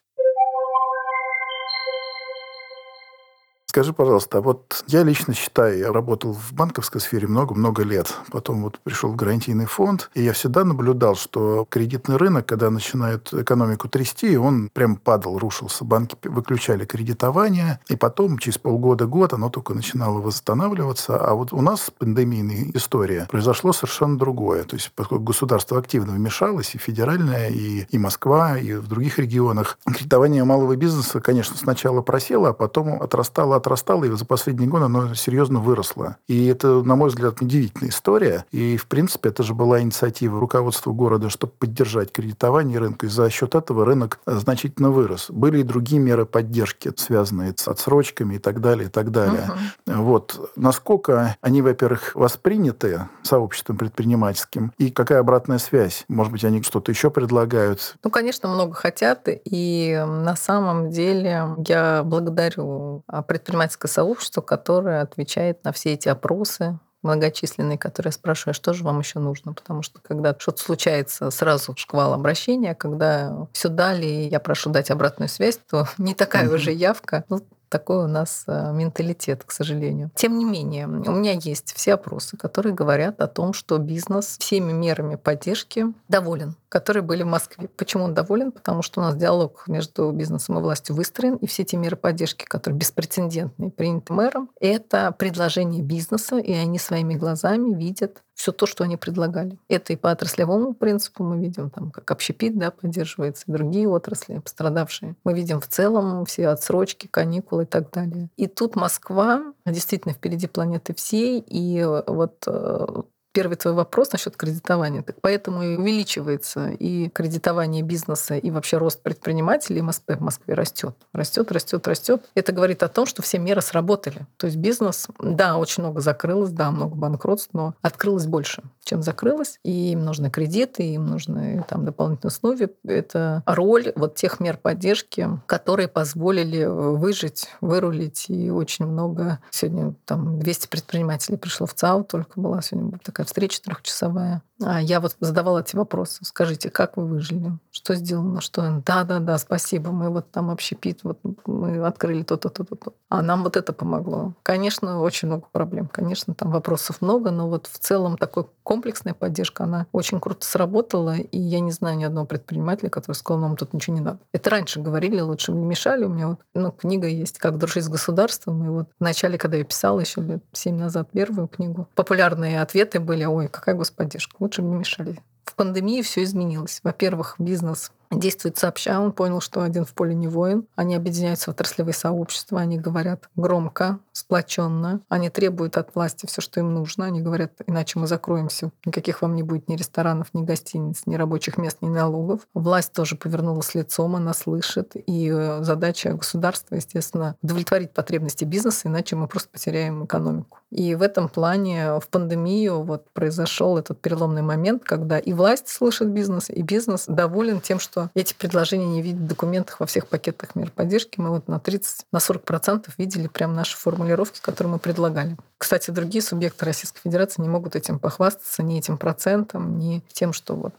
Скажи, 3.69 3.93
пожалуйста, 3.93 4.39
а 4.39 4.41
вот 4.41 4.83
я 4.87 5.03
лично 5.03 5.35
считаю, 5.35 5.77
я 5.77 5.93
работал 5.93 6.33
в 6.33 6.53
банковской 6.53 6.99
сфере 6.99 7.27
много-много 7.27 7.83
лет, 7.83 8.11
потом 8.31 8.63
вот 8.63 8.79
пришел 8.79 9.11
в 9.11 9.15
гарантийный 9.15 9.67
фонд, 9.67 10.09
и 10.15 10.23
я 10.23 10.33
всегда 10.33 10.63
наблюдал, 10.63 11.13
что 11.13 11.67
кредитный 11.69 12.17
рынок, 12.17 12.47
когда 12.47 12.71
начинает 12.71 13.31
экономику 13.31 13.87
трясти, 13.87 14.35
он 14.37 14.71
прям 14.73 14.95
падал, 14.95 15.37
рушился. 15.37 15.85
Банки 15.85 16.17
выключали 16.23 16.83
кредитование, 16.83 17.79
и 17.89 17.95
потом 17.95 18.39
через 18.39 18.57
полгода-год 18.57 19.33
оно 19.33 19.49
только 19.49 19.75
начинало 19.75 20.17
восстанавливаться. 20.17 21.17
А 21.17 21.35
вот 21.35 21.53
у 21.53 21.61
нас 21.61 21.91
пандемийная 21.95 22.71
история 22.73 23.27
произошло 23.29 23.71
совершенно 23.71 24.17
другое. 24.17 24.63
То 24.63 24.77
есть 24.77 24.91
поскольку 24.95 25.25
государство 25.25 25.77
активно 25.77 26.13
вмешалось, 26.13 26.73
и 26.73 26.79
федеральное, 26.79 27.49
и, 27.49 27.85
и 27.87 27.97
Москва, 27.99 28.57
и 28.57 28.73
в 28.73 28.87
других 28.87 29.19
регионах, 29.19 29.77
кредитование 29.85 30.43
малого 30.43 30.75
бизнеса, 30.75 31.21
конечно, 31.21 31.55
сначала 31.55 32.01
просело, 32.01 32.49
а 32.49 32.53
потом 32.53 32.99
отрастало 32.99 33.58
отрастало, 33.59 34.05
и 34.05 34.09
за 34.09 34.25
последние 34.25 34.67
годы 34.67 34.85
оно 34.85 35.13
серьезно 35.13 35.59
выросло. 35.59 36.17
И 36.27 36.47
это, 36.47 36.81
на 36.83 36.95
мой 36.95 37.09
взгляд, 37.09 37.41
удивительная 37.41 37.91
история. 37.91 38.45
И, 38.51 38.77
в 38.77 38.87
принципе, 38.87 39.29
это 39.29 39.43
же 39.43 39.53
была 39.53 39.81
инициатива 39.81 40.39
руководства 40.39 40.91
города, 40.91 41.29
чтобы 41.29 41.53
поддержать 41.57 42.11
кредитование 42.11 42.79
рынка. 42.79 43.05
И 43.05 43.09
за 43.09 43.29
счет 43.29 43.55
этого 43.55 43.85
рынок 43.85 44.19
значительно 44.25 44.89
вырос. 44.89 45.29
Были 45.29 45.59
и 45.59 45.63
другие 45.63 46.01
меры 46.01 46.25
поддержки, 46.25 46.91
связанные 46.95 47.53
с 47.55 47.67
отсрочками 47.67 48.35
и 48.35 48.39
так 48.39 48.61
далее, 48.61 48.87
и 48.87 48.89
так 48.89 49.11
далее. 49.11 49.49
Угу. 49.85 50.01
Вот. 50.01 50.51
Насколько 50.55 51.35
они, 51.41 51.61
во-первых, 51.61 52.15
восприняты 52.15 53.07
сообществом 53.23 53.77
предпринимательским, 53.77 54.73
и 54.77 54.89
какая 54.89 55.19
обратная 55.19 55.57
связь? 55.57 56.05
Может 56.07 56.31
быть, 56.31 56.43
они 56.43 56.61
что-то 56.63 56.91
еще 56.91 57.09
предлагают? 57.09 57.97
Ну, 58.03 58.09
конечно, 58.09 58.49
много 58.49 58.73
хотят, 58.73 59.27
и 59.27 60.03
на 60.07 60.35
самом 60.35 60.89
деле 60.89 61.55
я 61.67 62.03
благодарю 62.03 63.03
предпринимателей 63.27 63.48
предпринимательское 63.49 63.89
сообщество, 63.89 64.41
которое 64.41 65.01
отвечает 65.01 65.63
на 65.63 65.71
все 65.71 65.93
эти 65.93 66.07
опросы, 66.07 66.77
многочисленные, 67.01 67.77
которые 67.77 68.09
я 68.09 68.13
спрашиваю, 68.13 68.51
а 68.51 68.53
что 68.53 68.73
же 68.73 68.83
вам 68.83 68.99
еще 68.99 69.19
нужно? 69.19 69.53
Потому 69.53 69.81
что 69.81 69.99
когда 70.01 70.35
что-то 70.37 70.61
случается, 70.61 71.31
сразу 71.31 71.73
шквал 71.77 72.13
обращения, 72.13 72.75
когда 72.75 73.47
все 73.53 73.69
дали, 73.69 74.05
и 74.05 74.27
я 74.29 74.39
прошу 74.39 74.69
дать 74.69 74.91
обратную 74.91 75.29
связь, 75.29 75.59
то 75.69 75.87
не 75.97 76.13
такая 76.13 76.45
mm-hmm. 76.45 76.55
уже 76.55 76.71
явка. 76.71 77.23
Ну, 77.29 77.39
Такой 77.69 78.05
у 78.05 78.07
нас 78.07 78.43
э, 78.47 78.71
менталитет, 78.73 79.43
к 79.43 79.51
сожалению. 79.51 80.11
Тем 80.15 80.37
не 80.37 80.45
менее, 80.45 80.87
у 80.87 81.11
меня 81.11 81.33
есть 81.33 81.73
все 81.75 81.93
опросы, 81.93 82.35
которые 82.35 82.73
говорят 82.73 83.21
о 83.21 83.27
том, 83.27 83.53
что 83.53 83.77
бизнес 83.77 84.37
всеми 84.39 84.71
мерами 84.71 85.15
поддержки 85.15 85.85
доволен 86.07 86.55
которые 86.69 87.01
были 87.01 87.23
в 87.23 87.27
Москве. 87.27 87.67
Почему 87.75 88.05
он 88.05 88.13
доволен? 88.13 88.51
Потому 88.51 88.81
что 88.81 89.01
у 89.01 89.03
нас 89.03 89.15
диалог 89.15 89.63
между 89.67 90.11
бизнесом 90.11 90.57
и 90.59 90.61
властью 90.61 90.95
выстроен, 90.95 91.35
и 91.35 91.47
все 91.47 91.63
те 91.63 91.77
меры 91.77 91.95
поддержки, 91.95 92.45
которые 92.45 92.77
беспрецедентные, 92.77 93.71
приняты 93.71 94.13
мэром, 94.13 94.49
это 94.59 95.11
предложение 95.11 95.81
бизнеса, 95.81 96.37
и 96.37 96.53
они 96.53 96.77
своими 96.77 97.15
глазами 97.15 97.73
видят 97.73 98.21
все 98.39 98.53
то, 98.53 98.65
что 98.65 98.85
они 98.85 98.95
предлагали. 98.95 99.59
Это 99.67 99.91
и 99.91 99.97
по 99.97 100.11
отраслевому 100.11 100.73
принципу 100.73 101.25
мы 101.25 101.39
видим, 101.39 101.69
там, 101.69 101.91
как 101.91 102.09
общепит 102.09 102.57
да, 102.57 102.71
поддерживается, 102.71 103.43
и 103.45 103.51
другие 103.51 103.89
отрасли 103.89 104.39
пострадавшие. 104.39 105.17
Мы 105.25 105.33
видим 105.33 105.59
в 105.59 105.67
целом 105.67 106.23
все 106.23 106.47
отсрочки, 106.47 107.07
каникулы 107.07 107.63
и 107.63 107.65
так 107.65 107.91
далее. 107.91 108.29
И 108.37 108.47
тут 108.47 108.77
Москва 108.77 109.53
действительно 109.65 110.13
впереди 110.13 110.47
планеты 110.47 110.93
всей, 110.95 111.43
и 111.45 111.83
вот 111.83 112.45
э, 112.47 113.01
первый 113.31 113.55
твой 113.55 113.73
вопрос 113.73 114.11
насчет 114.11 114.35
кредитования. 114.35 115.01
Так 115.03 115.17
поэтому 115.21 115.63
и 115.63 115.77
увеличивается 115.77 116.69
и 116.69 117.09
кредитование 117.09 117.83
бизнеса, 117.83 118.35
и 118.35 118.51
вообще 118.51 118.77
рост 118.77 119.01
предпринимателей 119.01 119.81
МСП 119.81 120.11
в 120.17 120.21
Москве 120.21 120.53
растет. 120.53 120.95
Растет, 121.13 121.51
растет, 121.51 121.87
растет. 121.87 122.29
Это 122.35 122.51
говорит 122.51 122.83
о 122.83 122.87
том, 122.87 123.05
что 123.05 123.21
все 123.21 123.39
меры 123.39 123.61
сработали. 123.61 124.25
То 124.37 124.47
есть 124.47 124.57
бизнес, 124.57 125.07
да, 125.19 125.57
очень 125.57 125.83
много 125.83 126.01
закрылось, 126.01 126.51
да, 126.51 126.71
много 126.71 126.95
банкротств, 126.95 127.49
но 127.53 127.75
открылось 127.81 128.25
больше, 128.25 128.63
чем 128.83 129.03
закрылось. 129.03 129.59
И 129.63 129.91
им 129.91 130.03
нужны 130.05 130.29
кредиты, 130.29 130.83
им 130.83 131.07
нужны 131.07 131.63
там 131.67 131.85
дополнительные 131.85 132.29
условия. 132.29 132.69
Это 132.83 133.43
роль 133.45 133.91
вот 133.95 134.15
тех 134.15 134.39
мер 134.39 134.57
поддержки, 134.57 135.29
которые 135.45 135.87
позволили 135.87 136.65
выжить, 136.65 137.49
вырулить. 137.61 138.25
И 138.29 138.49
очень 138.49 138.85
много 138.85 139.39
сегодня 139.51 139.93
там 140.05 140.39
200 140.39 140.67
предпринимателей 140.67 141.37
пришло 141.37 141.67
в 141.67 141.73
ЦАУ, 141.73 142.03
только 142.03 142.39
была 142.39 142.61
сегодня 142.61 142.97
такая 143.03 143.18
такая 143.19 143.27
встреча 143.27 143.61
трехчасовая. 143.61 144.43
А 144.61 144.81
я 144.81 144.99
вот 144.99 145.15
задавала 145.19 145.59
эти 145.59 145.75
вопросы. 145.75 146.23
Скажите, 146.23 146.69
как 146.69 146.97
вы 146.97 147.05
выжили? 147.05 147.57
Что 147.71 147.95
сделано? 147.95 148.41
Что? 148.41 148.81
Да, 148.85 149.03
да, 149.03 149.19
да, 149.19 149.37
спасибо. 149.37 149.91
Мы 149.91 150.09
вот 150.09 150.31
там 150.31 150.49
общепит, 150.49 150.99
вот 151.03 151.19
мы 151.45 151.85
открыли 151.85 152.23
то-то, 152.23 152.49
то-то, 152.49 152.75
то. 152.75 152.93
А 153.09 153.21
нам 153.21 153.43
вот 153.43 153.55
это 153.55 153.71
помогло. 153.73 154.33
Конечно, 154.43 155.01
очень 155.01 155.27
много 155.29 155.45
проблем. 155.51 155.87
Конечно, 155.87 156.33
там 156.33 156.51
вопросов 156.51 157.01
много, 157.01 157.31
но 157.31 157.47
вот 157.47 157.67
в 157.67 157.79
целом 157.79 158.17
такой 158.17 158.45
комплексная 158.63 159.13
поддержка, 159.13 159.63
она 159.63 159.87
очень 159.91 160.19
круто 160.19 160.45
сработала. 160.45 161.15
И 161.15 161.39
я 161.39 161.59
не 161.59 161.71
знаю 161.71 161.97
ни 161.97 162.03
одного 162.03 162.27
предпринимателя, 162.27 162.89
который 162.89 163.15
сказал, 163.15 163.41
нам 163.41 163.55
тут 163.55 163.73
ничего 163.73 163.95
не 163.95 164.01
надо. 164.01 164.19
Это 164.33 164.49
раньше 164.49 164.81
говорили, 164.81 165.21
лучше 165.21 165.51
не 165.53 165.65
мешали. 165.65 166.03
У 166.05 166.09
меня 166.09 166.27
вот 166.29 166.39
ну, 166.53 166.71
книга 166.71 167.07
есть 167.07 167.39
«Как 167.39 167.57
дружить 167.57 167.85
с 167.85 167.89
государством». 167.89 168.65
И 168.65 168.69
вот 168.69 168.87
в 168.99 169.03
начале, 169.03 169.37
когда 169.37 169.57
я 169.57 169.63
писала 169.63 170.01
еще 170.01 170.21
лет 170.21 170.43
семь 170.51 170.77
назад 170.77 171.09
первую 171.11 171.47
книгу, 171.47 171.87
популярные 171.95 172.61
ответы 172.61 172.99
были, 172.99 173.23
ой, 173.23 173.47
какая 173.47 173.75
господдержка, 173.75 174.35
не 174.57 174.75
мешали. 174.75 175.19
В 175.45 175.55
пандемии 175.55 176.01
все 176.01 176.23
изменилось. 176.23 176.79
Во-первых, 176.83 177.35
бизнес 177.39 177.91
действует 178.11 178.57
сообща. 178.57 178.99
Он 178.99 179.11
понял, 179.11 179.41
что 179.41 179.61
один 179.61 179.85
в 179.85 179.93
поле 179.93 180.13
не 180.15 180.27
воин. 180.27 180.65
Они 180.75 180.95
объединяются 180.95 181.51
в 181.51 181.53
отраслевые 181.53 181.93
сообщества, 181.93 182.59
они 182.59 182.77
говорят 182.77 183.29
громко, 183.35 183.99
сплоченно. 184.13 185.01
Они 185.09 185.29
требуют 185.29 185.77
от 185.77 185.93
власти 185.95 186.25
все, 186.25 186.41
что 186.41 186.59
им 186.59 186.73
нужно. 186.73 187.05
Они 187.05 187.21
говорят, 187.21 187.53
иначе 187.67 187.99
мы 187.99 188.07
закроемся. 188.07 188.71
Никаких 188.85 189.21
вам 189.21 189.35
не 189.35 189.43
будет 189.43 189.69
ни 189.69 189.75
ресторанов, 189.75 190.27
ни 190.33 190.43
гостиниц, 190.43 191.03
ни 191.05 191.15
рабочих 191.15 191.57
мест, 191.57 191.77
ни 191.81 191.89
налогов. 191.89 192.41
Власть 192.53 192.93
тоже 192.93 193.15
повернулась 193.15 193.75
лицом, 193.75 194.15
она 194.15 194.33
слышит. 194.33 194.93
И 194.95 195.29
э, 195.31 195.63
задача 195.63 196.13
государства, 196.13 196.75
естественно, 196.75 197.35
удовлетворить 197.41 197.91
потребности 197.91 198.43
бизнеса, 198.43 198.87
иначе 198.87 199.15
мы 199.15 199.27
просто 199.27 199.49
потеряем 199.49 200.05
экономику. 200.05 200.59
И 200.71 200.95
в 200.95 201.01
этом 201.01 201.29
плане 201.29 201.99
в 201.99 202.07
пандемию 202.09 202.83
вот 202.83 203.09
произошел 203.11 203.77
этот 203.77 204.01
переломный 204.01 204.41
момент, 204.41 204.83
когда 204.83 205.17
и 205.17 205.33
власть 205.33 205.67
слышит 205.67 206.09
бизнес, 206.09 206.49
и 206.49 206.61
бизнес 206.61 207.05
доволен 207.07 207.59
тем, 207.59 207.79
что 207.79 207.98
что 207.99 208.11
эти 208.13 208.33
предложения 208.33 208.85
не 208.85 209.01
видят 209.01 209.21
в 209.21 209.27
документах 209.27 209.79
во 209.79 209.85
всех 209.85 210.07
пакетах 210.07 210.55
мер 210.55 210.71
поддержки. 210.71 211.19
Мы 211.19 211.29
вот 211.29 211.47
на 211.47 211.59
30, 211.59 212.05
на 212.11 212.19
40 212.19 212.43
процентов 212.43 212.93
видели 212.97 213.27
прям 213.27 213.53
наши 213.53 213.77
формулировки, 213.77 214.39
которые 214.41 214.73
мы 214.73 214.79
предлагали. 214.79 215.37
Кстати, 215.57 215.91
другие 215.91 216.21
субъекты 216.21 216.65
Российской 216.65 217.01
Федерации 217.01 217.41
не 217.41 217.49
могут 217.49 217.75
этим 217.75 217.99
похвастаться, 217.99 218.63
ни 218.63 218.77
этим 218.77 218.97
процентом, 218.97 219.77
ни 219.77 220.01
тем, 220.11 220.33
что 220.33 220.55
вот 220.55 220.73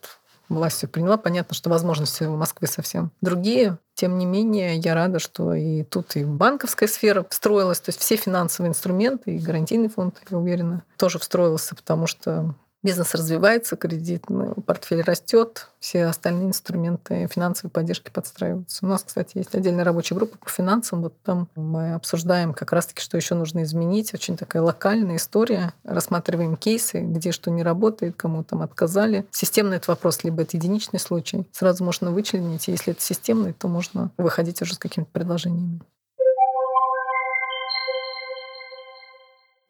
власть 0.48 0.78
все 0.78 0.88
приняла. 0.88 1.16
Понятно, 1.16 1.54
что 1.54 1.70
возможности 1.70 2.24
в 2.24 2.36
Москве 2.36 2.66
совсем 2.66 3.12
другие. 3.20 3.78
Тем 3.94 4.18
не 4.18 4.24
менее, 4.24 4.76
я 4.78 4.94
рада, 4.94 5.18
что 5.18 5.52
и 5.54 5.84
тут 5.84 6.16
и 6.16 6.24
банковская 6.24 6.88
сфера 6.88 7.26
встроилась, 7.28 7.80
то 7.80 7.90
есть 7.90 8.00
все 8.00 8.16
финансовые 8.16 8.70
инструменты, 8.70 9.36
и 9.36 9.38
гарантийный 9.38 9.90
фонд, 9.90 10.16
я 10.30 10.38
уверена, 10.38 10.82
тоже 10.96 11.18
встроился, 11.18 11.74
потому 11.74 12.06
что 12.06 12.54
Бизнес 12.82 13.14
развивается, 13.14 13.76
кредитный 13.76 14.54
портфель 14.54 15.02
растет, 15.02 15.68
все 15.80 16.06
остальные 16.06 16.48
инструменты 16.48 17.28
финансовой 17.30 17.70
поддержки 17.70 18.10
подстраиваются. 18.10 18.86
У 18.86 18.88
нас, 18.88 19.02
кстати, 19.02 19.36
есть 19.36 19.54
отдельная 19.54 19.84
рабочая 19.84 20.14
группа 20.14 20.38
по 20.38 20.48
финансам. 20.48 21.02
Вот 21.02 21.14
там 21.22 21.48
мы 21.56 21.92
обсуждаем 21.92 22.54
как 22.54 22.72
раз-таки, 22.72 23.02
что 23.02 23.18
еще 23.18 23.34
нужно 23.34 23.64
изменить. 23.64 24.14
Очень 24.14 24.38
такая 24.38 24.62
локальная 24.62 25.16
история. 25.16 25.74
Рассматриваем 25.84 26.56
кейсы, 26.56 27.00
где 27.00 27.32
что 27.32 27.50
не 27.50 27.62
работает, 27.62 28.16
кому 28.16 28.44
там 28.44 28.62
отказали. 28.62 29.26
Системный 29.30 29.76
этот 29.76 29.88
вопрос, 29.88 30.24
либо 30.24 30.40
это 30.40 30.56
единичный 30.56 31.00
случай. 31.00 31.46
Сразу 31.52 31.84
можно 31.84 32.10
вычленить. 32.10 32.68
Если 32.68 32.94
это 32.94 33.02
системный, 33.02 33.52
то 33.52 33.68
можно 33.68 34.10
выходить 34.16 34.62
уже 34.62 34.74
с 34.74 34.78
какими-то 34.78 35.10
предложениями. 35.12 35.80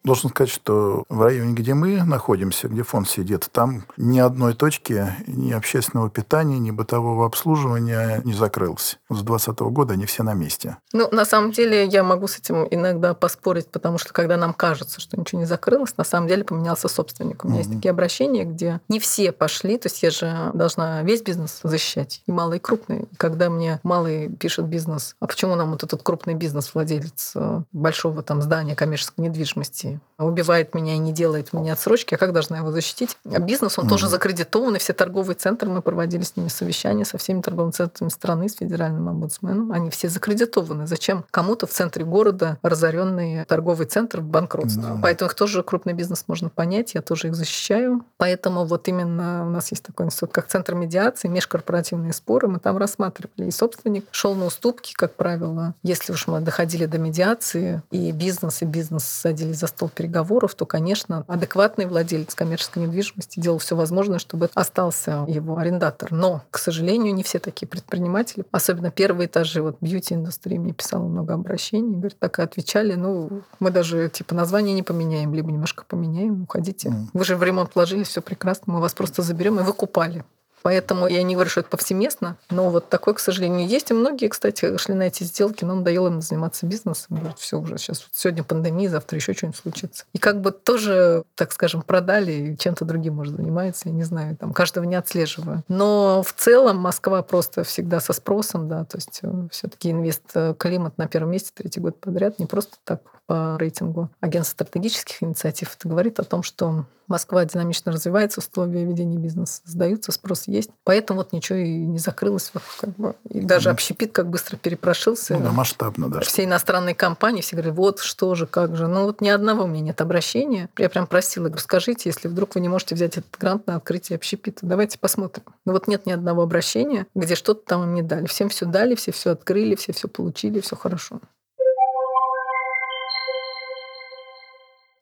Должен 0.03 0.31
сказать, 0.31 0.51
что 0.51 1.05
в 1.09 1.23
районе, 1.23 1.53
где 1.53 1.75
мы 1.75 2.03
находимся, 2.03 2.69
где 2.69 2.83
фонд 2.83 3.09
сидит, 3.09 3.49
там 3.53 3.85
ни 3.99 4.19
одной 4.19 4.55
точки 4.55 5.15
ни 5.27 5.53
общественного 5.53 6.09
питания, 6.09 6.59
ни 6.59 6.71
бытового 6.71 7.27
обслуживания 7.27 8.23
не 8.25 8.33
закрылось. 8.33 8.99
С 9.11 9.23
2020 9.23 9.61
года 9.73 9.95
они 9.95 10.07
все 10.07 10.23
на 10.23 10.33
месте. 10.33 10.79
Ну, 10.93 11.09
на 11.11 11.25
самом 11.25 11.53
деле, 11.53 11.87
я 11.87 12.03
могу 12.03 12.29
с 12.29 12.39
этим 12.39 12.67
иногда 12.71 13.13
поспорить, 13.13 13.69
потому 13.69 13.99
что 13.99 14.13
когда 14.13 14.37
нам 14.37 14.55
кажется, 14.55 15.01
что 15.01 15.19
ничего 15.19 15.41
не 15.41 15.47
закрылось, 15.47 15.97
на 15.99 16.05
самом 16.05 16.29
деле 16.29 16.45
поменялся 16.45 16.89
собственник. 16.89 17.45
У 17.45 17.49
меня 17.49 17.59
mm-hmm. 17.59 17.65
есть 17.65 17.75
такие 17.75 17.91
обращения, 17.91 18.45
где 18.45 18.81
не 18.89 19.01
все 19.01 19.33
пошли, 19.33 19.77
то 19.77 19.89
есть 19.89 20.03
я 20.03 20.11
же 20.11 20.51
должна 20.55 21.03
весь 21.03 21.23
бизнес 21.23 21.61
защищать, 21.63 22.23
и 22.27 22.33
малый, 22.33 22.57
и 22.57 22.61
крупный. 22.61 23.09
И 23.11 23.17
когда 23.17 23.51
мне 23.51 23.81
малый 23.83 24.29
пишет 24.31 24.67
бизнес, 24.67 25.17
а 25.21 25.27
почему 25.27 25.57
нам 25.57 25.73
вот 25.73 25.83
этот 25.83 26.03
крупный 26.03 26.35
бизнес, 26.35 26.71
владелец 26.73 27.33
э, 27.35 27.63
большого 27.73 28.23
там 28.23 28.41
здания 28.41 28.75
коммерческой 28.75 29.23
недвижимости, 29.23 29.90
убивает 30.19 30.75
меня 30.75 30.95
и 30.95 30.99
не 30.99 31.13
делает 31.13 31.53
мне 31.53 31.73
отсрочки, 31.73 32.15
а 32.15 32.19
как 32.19 32.33
должна 32.33 32.59
его 32.59 32.71
защитить? 32.71 33.17
А 33.25 33.39
бизнес, 33.39 33.79
он 33.79 33.87
mm 33.87 33.91
тоже 33.91 34.09
закредитован, 34.09 34.77
и 34.77 34.79
все 34.79 34.93
торговые 34.93 35.35
центры, 35.35 35.69
мы 35.69 35.83
проводили 35.83 36.23
с 36.23 36.37
ними 36.37 36.47
совещания 36.49 37.05
со 37.05 37.19
всеми 37.19 37.41
торговыми 37.41 37.73
центрами 37.73 38.09
страны, 38.09 38.49
с 38.49 38.55
федеральным 38.55 39.09
омбудсменом, 39.09 39.73
они 39.73 39.91
все 39.91 40.09
закредитованы. 40.09 40.87
Зачем 40.87 41.25
кому-то 41.31 41.67
в 41.67 41.71
центре 41.71 42.05
города 42.05 42.59
разоренный 42.63 43.45
торговый 43.47 43.87
центр 43.87 44.21
в 44.21 44.25
банкротстве? 44.25 44.83
mm 44.83 45.01
Поэтому 45.03 45.31
их 45.31 45.35
тоже 45.35 45.63
крупный 45.63 45.93
бизнес 45.93 46.25
можно 46.29 46.51
понять, 46.51 46.95
я 46.95 47.03
тоже 47.03 47.29
их 47.29 47.35
защищаю. 47.35 48.05
Поэтому 48.17 48.65
вот 48.65 48.87
именно 48.89 49.47
у 49.47 49.51
нас 49.51 49.71
есть 49.73 49.83
такой 49.83 50.07
институт, 50.07 50.33
как 50.33 50.47
Центр 50.47 50.75
медиации, 50.75 51.29
межкорпоративные 51.29 52.13
споры, 52.13 52.49
мы 52.49 52.59
там 52.59 52.77
рассматривали. 52.77 53.49
И 53.49 53.51
собственник 53.51 54.05
шел 54.11 54.35
на 54.35 54.47
уступки, 54.47 54.93
как 54.95 55.15
правило, 55.15 55.75
если 55.83 56.13
уж 56.13 56.27
мы 56.27 56.41
доходили 56.41 56.87
до 56.87 56.99
медиации, 56.99 57.83
и 57.91 58.13
бизнес, 58.13 58.63
и 58.63 58.65
бизнес 58.65 59.05
садились 59.05 59.59
за 59.59 59.67
стол 59.67 59.80
переговоров, 59.89 60.55
то, 60.55 60.67
конечно, 60.67 61.25
адекватный 61.27 61.87
владелец 61.87 62.35
коммерческой 62.35 62.85
недвижимости 62.85 63.41
делал 63.41 63.59
все 63.59 63.77
возможное, 63.77 64.19
чтобы 64.19 64.51
остался 64.55 65.25
его 65.29 65.59
арендатор. 65.59 66.13
Но, 66.13 66.43
к 66.51 66.59
сожалению, 66.59 67.15
не 67.15 67.23
все 67.23 67.39
такие 67.39 67.67
предприниматели, 67.67 68.45
особенно 68.51 68.91
первые 68.91 69.27
этажи 69.27 69.63
вот 69.63 69.77
бьюти-индустрии, 69.81 70.59
мне 70.59 70.73
писало 70.73 71.05
много 71.05 71.35
обращений, 71.35 71.95
говорит, 71.95 72.19
так 72.19 72.39
и 72.39 72.43
отвечали, 72.43 72.95
ну, 72.95 73.43
мы 73.59 73.71
даже 73.71 74.09
типа 74.09 74.35
название 74.35 74.75
не 74.75 74.83
поменяем, 74.83 75.35
либо 75.35 75.51
немножко 75.51 75.85
поменяем, 75.87 76.43
уходите. 76.43 76.93
Вы 77.13 77.25
же 77.25 77.37
в 77.37 77.43
ремонт 77.43 77.75
вложили, 77.75 78.03
все 78.03 78.21
прекрасно, 78.21 78.75
мы 78.75 78.81
вас 78.81 78.95
просто 78.95 79.23
заберем 79.23 79.61
и 79.61 79.63
выкупали. 79.63 80.25
Поэтому 80.63 81.07
я 81.07 81.23
не 81.23 81.35
говорю, 81.35 81.51
что 81.51 81.61
это 81.61 81.71
повсеместно, 81.71 82.37
но 82.51 82.71
вот 82.71 82.89
такое, 82.89 83.15
к 83.15 83.21
сожалению, 83.21 83.67
есть. 83.67 83.91
И 83.91 83.95
многие, 83.95 84.29
кстати, 84.29 84.77
шли 84.77 84.95
на 84.95 85.05
эти 85.05 85.25
сделки, 85.25 85.65
но 85.65 85.75
надоело 85.75 86.09
им 86.09 86.21
заниматься 86.21 86.67
бизнесом. 86.67 87.17
Говорят, 87.17 87.39
все 87.39 87.59
уже 87.59 87.79
сейчас, 87.79 88.01
вот 88.01 88.11
сегодня 88.13 88.45
пандемия, 88.45 88.91
завтра 88.91 89.17
еще 89.17 89.33
что-нибудь 89.33 89.59
случится. 89.59 90.05
И 90.13 90.19
как 90.19 90.41
бы 90.41 90.51
тоже, 90.51 91.25
так 91.35 91.53
скажем, 91.53 91.83
продали, 91.83 92.33
и 92.33 92.59
чем-то 92.59 92.85
другим, 92.85 93.15
может, 93.15 93.37
занимается, 93.37 93.89
я 93.89 93.95
не 93.95 94.05
знаю, 94.05 94.37
там, 94.37 94.53
каждого 94.53 94.85
не 94.85 94.97
отслеживаю. 94.97 95.65
Но 95.69 96.23
в 96.23 96.33
целом 96.33 96.77
Москва 96.79 97.23
просто 97.23 97.65
всегда 97.65 98.01
со 98.01 98.13
спросом, 98.13 98.69
да, 98.69 98.85
то 98.85 98.99
есть 98.99 99.21
э, 99.23 99.49
все-таки 99.51 99.91
инвест-климат 99.91 100.99
на 100.99 101.07
первом 101.07 101.31
месте 101.31 101.51
третий 101.55 101.81
год 101.81 101.99
подряд, 102.01 102.39
не 102.39 102.47
просто 102.47 102.77
так 102.85 103.01
по 103.31 103.57
рейтингу 103.59 104.11
агентства 104.21 104.65
стратегических 104.65 105.23
инициатив. 105.23 105.77
Это 105.79 105.87
говорит 105.87 106.19
о 106.19 106.25
том, 106.25 106.43
что 106.43 106.85
Москва 107.07 107.45
динамично 107.45 107.93
развивается, 107.93 108.41
условия 108.41 108.85
ведения 108.85 109.19
бизнеса 109.19 109.63
сдаются, 109.65 110.11
спрос 110.11 110.49
есть. 110.49 110.71
Поэтому 110.83 111.21
вот 111.21 111.33
ничего 111.33 111.61
и 111.61 111.71
не 111.71 112.01
закрылось. 112.01 112.51
Вот, 112.53 112.65
как 112.81 112.91
бы. 112.97 113.15
И 113.29 113.41
даже 113.41 113.71
общепит 113.71 114.11
как 114.11 114.29
быстро 114.31 114.57
перепрошился. 114.57 115.35
Ну, 115.35 115.45
да, 115.45 115.53
масштабно 115.53 116.11
даже. 116.11 116.29
Все 116.29 116.43
иностранные 116.43 116.97
компании 116.97 117.41
все 117.41 117.55
говорят, 117.55 117.77
вот 117.77 118.01
что 118.01 118.35
же, 118.35 118.49
как 118.49 118.75
же. 118.75 118.89
Ну 118.89 119.05
вот 119.05 119.21
ни 119.21 119.29
одного 119.29 119.63
у 119.63 119.67
меня 119.69 119.83
нет 119.83 120.01
обращения. 120.01 120.69
Я 120.77 120.89
прям 120.89 121.07
просила, 121.07 121.45
говорю, 121.45 121.63
скажите, 121.63 122.09
если 122.09 122.27
вдруг 122.27 122.57
вы 122.57 122.61
не 122.61 122.69
можете 122.69 122.97
взять 122.97 123.17
этот 123.17 123.39
грант 123.39 123.69
на 123.69 123.77
открытие 123.77 124.17
общепита, 124.17 124.67
давайте 124.67 124.99
посмотрим. 124.99 125.45
Ну 125.65 125.73
вот 125.73 125.87
нет 125.87 126.05
ни 126.05 126.11
одного 126.11 126.43
обращения, 126.43 127.07
где 127.15 127.37
что-то 127.37 127.63
там 127.65 127.85
им 127.85 127.95
не 127.95 128.03
дали. 128.03 128.27
Всем 128.27 128.49
все 128.49 128.67
дали, 128.67 128.97
все 128.97 129.13
все 129.13 129.31
открыли, 129.31 129.77
все 129.77 129.93
все 129.93 130.09
получили, 130.09 130.59
все 130.59 130.75
хорошо. 130.75 131.21